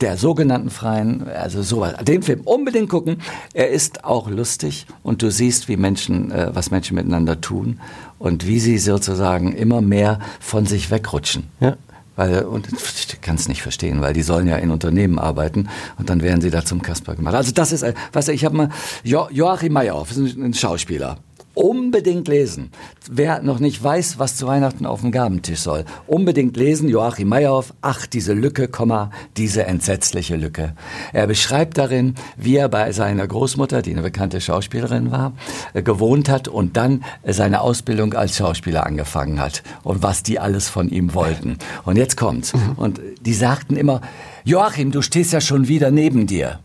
[0.01, 1.95] der sogenannten Freien, also sowas.
[2.05, 3.19] Den Film unbedingt gucken.
[3.53, 7.81] Er ist auch lustig und du siehst, wie Menschen, äh, was Menschen miteinander tun
[8.19, 11.45] und wie sie sozusagen immer mehr von sich wegrutschen.
[11.61, 11.77] Ja.
[12.15, 15.69] Weil, und ich kann es nicht verstehen, weil die sollen ja in Unternehmen arbeiten
[15.99, 17.35] und dann werden sie da zum Kasper gemacht.
[17.35, 18.69] Also das ist, was ich habe mal,
[19.03, 21.17] jo Joachim Meyerhoff ist ein Schauspieler
[21.55, 22.71] unbedingt lesen.
[23.11, 27.75] Wer noch nicht weiß, was zu Weihnachten auf dem Gabentisch soll, unbedingt lesen Joachim Meyerhoff,
[27.83, 30.75] ach, diese Lücke, Komma, diese entsetzliche Lücke.
[31.13, 35.33] Er beschreibt darin, wie er bei seiner Großmutter, die eine bekannte Schauspielerin war,
[35.75, 40.69] äh, gewohnt hat und dann seine Ausbildung als Schauspieler angefangen hat und was die alles
[40.69, 41.59] von ihm wollten.
[41.85, 42.55] Und jetzt kommt's.
[42.55, 42.73] Mhm.
[42.77, 44.01] Und die sagten immer,
[44.45, 46.61] Joachim, du stehst ja schon wieder neben dir.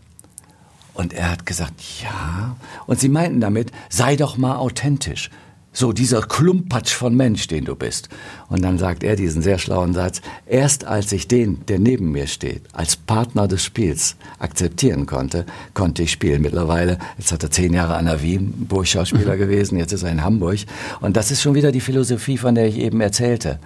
[0.98, 2.56] Und er hat gesagt, ja.
[2.88, 5.30] Und sie meinten damit, sei doch mal authentisch.
[5.72, 8.08] So dieser Klumpatsch von Mensch, den du bist.
[8.48, 12.26] Und dann sagt er diesen sehr schlauen Satz, erst als ich den, der neben mir
[12.26, 15.44] steht, als Partner des Spiels akzeptieren konnte,
[15.74, 16.42] konnte ich spielen.
[16.42, 19.38] Mittlerweile, jetzt hat er zehn Jahre an der Wien Burgschauspieler mhm.
[19.38, 20.58] gewesen, jetzt ist er in Hamburg.
[21.00, 23.58] Und das ist schon wieder die Philosophie, von der ich eben erzählte.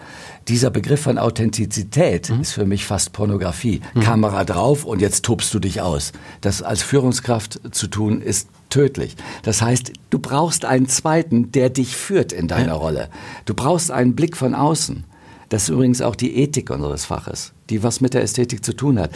[0.49, 2.41] Dieser Begriff von Authentizität mhm.
[2.41, 3.81] ist für mich fast Pornografie.
[3.95, 4.01] Mhm.
[4.01, 6.13] Kamera drauf und jetzt tobst du dich aus.
[6.41, 9.17] Das als Führungskraft zu tun, ist tödlich.
[9.43, 12.75] Das heißt, du brauchst einen zweiten, der dich führt in deiner ja.
[12.75, 13.09] Rolle.
[13.45, 15.05] Du brauchst einen Blick von außen.
[15.49, 18.99] Das ist übrigens auch die Ethik unseres Faches, die was mit der Ästhetik zu tun
[18.99, 19.11] hat.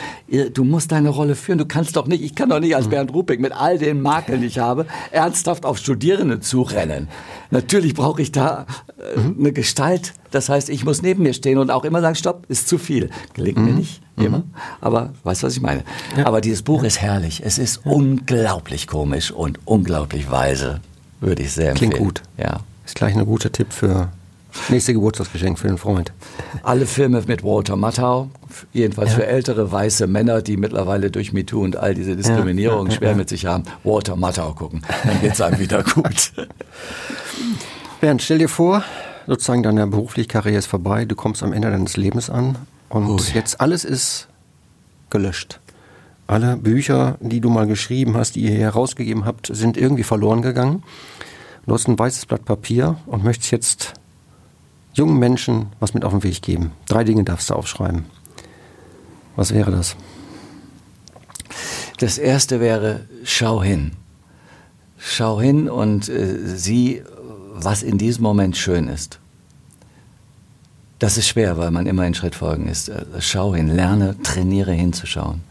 [0.55, 1.59] Du musst deine Rolle führen.
[1.59, 2.91] Du kannst doch nicht, ich kann doch nicht als mhm.
[2.91, 7.09] Bernd Rupik mit all den Makeln, die ich habe, ernsthaft auf Studierende zurennen.
[7.51, 8.67] Natürlich brauche ich da
[8.99, 9.37] äh, mhm.
[9.39, 10.15] eine Gestalt.
[10.31, 13.11] Das heißt, ich muss neben mir stehen und auch immer sagen, stopp, ist zu viel.
[13.35, 13.79] Gelingt mir mhm.
[13.79, 14.45] nicht, immer.
[14.81, 15.85] Aber weißt du, was ich meine?
[16.17, 16.27] Ja.
[16.27, 17.43] Aber dieses Buch ist herrlich.
[17.45, 17.93] Es ist ja.
[17.93, 20.81] unglaublich komisch und unglaublich weise.
[21.21, 21.91] Würde ich sehr empfehlen.
[21.91, 22.23] Klingt gut.
[22.39, 22.61] Ja.
[22.87, 24.11] Ist gleich ein guter Tipp für
[24.69, 26.13] Nächste Geburtstagsgeschenk für den Freund.
[26.63, 28.31] Alle Filme mit Walter Matthau,
[28.73, 29.17] jedenfalls ja.
[29.17, 33.15] für ältere weiße Männer, die mittlerweile durch MeToo und all diese Diskriminierung ja, ja, schwer
[33.15, 34.83] mit sich haben, Walter Matthau gucken.
[35.05, 36.33] Dann geht es einem wieder gut.
[38.01, 38.83] Bernd, stell dir vor,
[39.27, 43.21] sozusagen deine berufliche Karriere ist vorbei, du kommst am Ende deines Lebens an und Ui.
[43.35, 44.29] jetzt alles ist
[45.11, 45.61] gelöscht.
[46.27, 50.83] Alle Bücher, die du mal geschrieben hast, die ihr herausgegeben habt, sind irgendwie verloren gegangen.
[51.67, 53.95] Du hast ein weißes Blatt Papier und möchtest jetzt
[54.97, 56.73] jungen Menschen was mit auf den Weg geben?
[56.89, 58.05] Drei Dinge darfst du aufschreiben.
[59.37, 59.97] Was wäre das?
[61.99, 63.93] Das erste wäre, schau hin.
[64.99, 67.03] Schau hin und äh, sieh,
[67.53, 69.19] was in diesem Moment schön ist.
[70.99, 72.89] Das ist schwer, weil man immer in Schrittfolgen ist.
[72.89, 75.43] Äh, schau hin, lerne, trainiere hinzuschauen.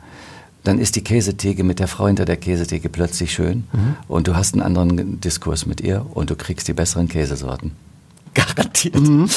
[0.63, 3.95] Dann ist die Käsetheke mit der Frau hinter der Käsetheke plötzlich schön mhm.
[4.07, 7.73] und du hast einen anderen Diskurs mit ihr und du kriegst die besseren Käsesorten.
[8.35, 8.95] Garantiert.
[8.95, 9.27] Mhm.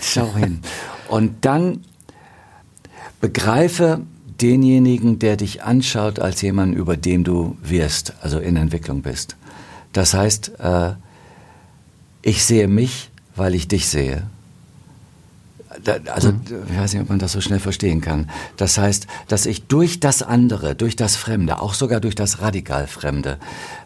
[0.00, 0.60] Schau hin.
[1.08, 1.84] Und dann
[3.20, 4.00] begreife
[4.40, 9.36] denjenigen, der dich anschaut, als jemand, über dem du wirst, also in Entwicklung bist.
[9.92, 10.92] Das heißt, äh,
[12.22, 14.22] ich sehe mich, weil ich dich sehe
[16.12, 16.40] also mhm.
[16.70, 18.30] ich weiß nicht, ob man das so schnell verstehen kann.
[18.56, 22.86] Das heißt, dass ich durch das andere, durch das Fremde, auch sogar durch das radikal
[22.86, 23.38] Fremde,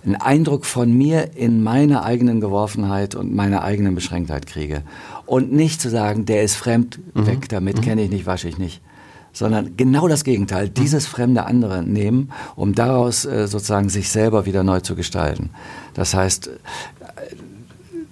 [0.05, 4.83] einen Eindruck von mir in meiner eigenen Geworfenheit und meiner eigenen Beschränktheit kriege.
[5.27, 7.27] Und nicht zu sagen, der ist fremd, mhm.
[7.27, 7.81] weg damit, mhm.
[7.83, 8.81] kenne ich nicht, wasche ich nicht
[9.37, 10.75] sondern genau das Gegenteil, mhm.
[10.75, 15.51] dieses fremde andere nehmen, um daraus äh, sozusagen sich selber wieder neu zu gestalten.
[15.93, 16.51] Das heißt,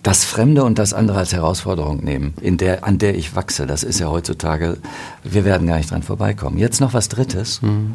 [0.02, 3.66] das Fremde und das andere als Herausforderung nehmen, in der, an der ich wachse.
[3.66, 4.78] Das ist ja heutzutage,
[5.22, 6.58] wir werden gar nicht dran vorbeikommen.
[6.58, 7.62] Jetzt noch was Drittes.
[7.62, 7.94] Mhm.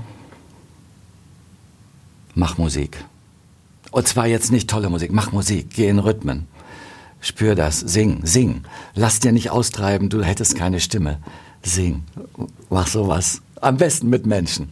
[2.34, 3.03] mach Musik.
[3.91, 6.47] Und zwar jetzt nicht tolle Musik, mach Musik, geh in Rhythmen.
[7.20, 8.64] Spür das, sing, sing.
[8.93, 11.18] Lass dir nicht austreiben, du hättest keine Stimme.
[11.64, 12.03] Sing,
[12.70, 13.41] mach sowas.
[13.60, 14.70] Am besten mit Menschen.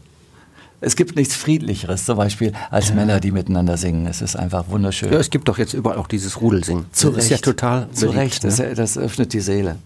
[0.81, 2.95] Es gibt nichts Friedlicheres, zum Beispiel, als ja.
[2.95, 4.07] Männer, die miteinander singen.
[4.07, 5.11] Es ist einfach wunderschön.
[5.11, 6.85] Ja, es gibt doch jetzt überall auch dieses Rudelsingen.
[6.91, 7.23] Zu das Recht.
[7.25, 8.49] ist ja total Zu beliebt, Recht, ne?
[8.49, 9.77] das, das öffnet die Seele.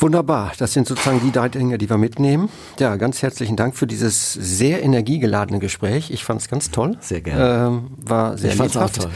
[0.00, 2.48] Wunderbar, das sind sozusagen die drei Dinge, die wir mitnehmen.
[2.78, 6.12] Ja, ganz herzlichen Dank für dieses sehr energiegeladene Gespräch.
[6.12, 6.96] Ich fand es ganz toll.
[7.00, 7.66] Sehr gerne.
[7.66, 9.10] Ähm, war sehr ich lebhaft toll.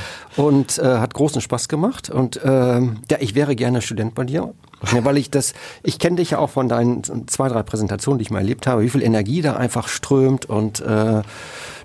[0.44, 2.10] und äh, hat großen Spaß gemacht.
[2.10, 4.54] Und ähm, ja, ich wäre gerne Student bei dir,
[4.92, 5.54] ja, weil ich das,
[5.84, 8.82] ich kenne dich ja auch von deinen zwei, drei Präsentationen, die ich mal erlebt habe,
[8.82, 11.22] wie viel Energie da einfach strömt und äh,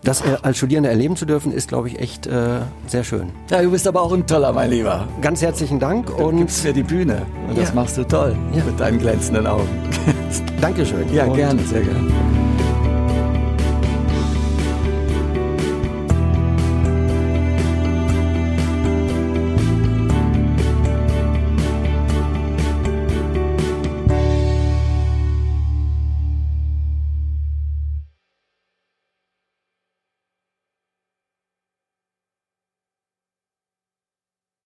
[0.03, 3.31] das als Studierender erleben zu dürfen, ist, glaube ich, echt äh, sehr schön.
[3.49, 5.07] Ja, du bist aber auch ein toller, mein Lieber.
[5.21, 6.07] Ganz herzlichen Dank.
[6.07, 7.25] Du und gibst mir die Bühne.
[7.47, 7.61] Und ja.
[7.61, 8.35] das machst du toll.
[8.53, 8.63] Ja.
[8.63, 9.67] Mit deinen glänzenden Augen.
[10.61, 11.13] Dankeschön.
[11.13, 12.36] Ja, gerne, sehr gerne.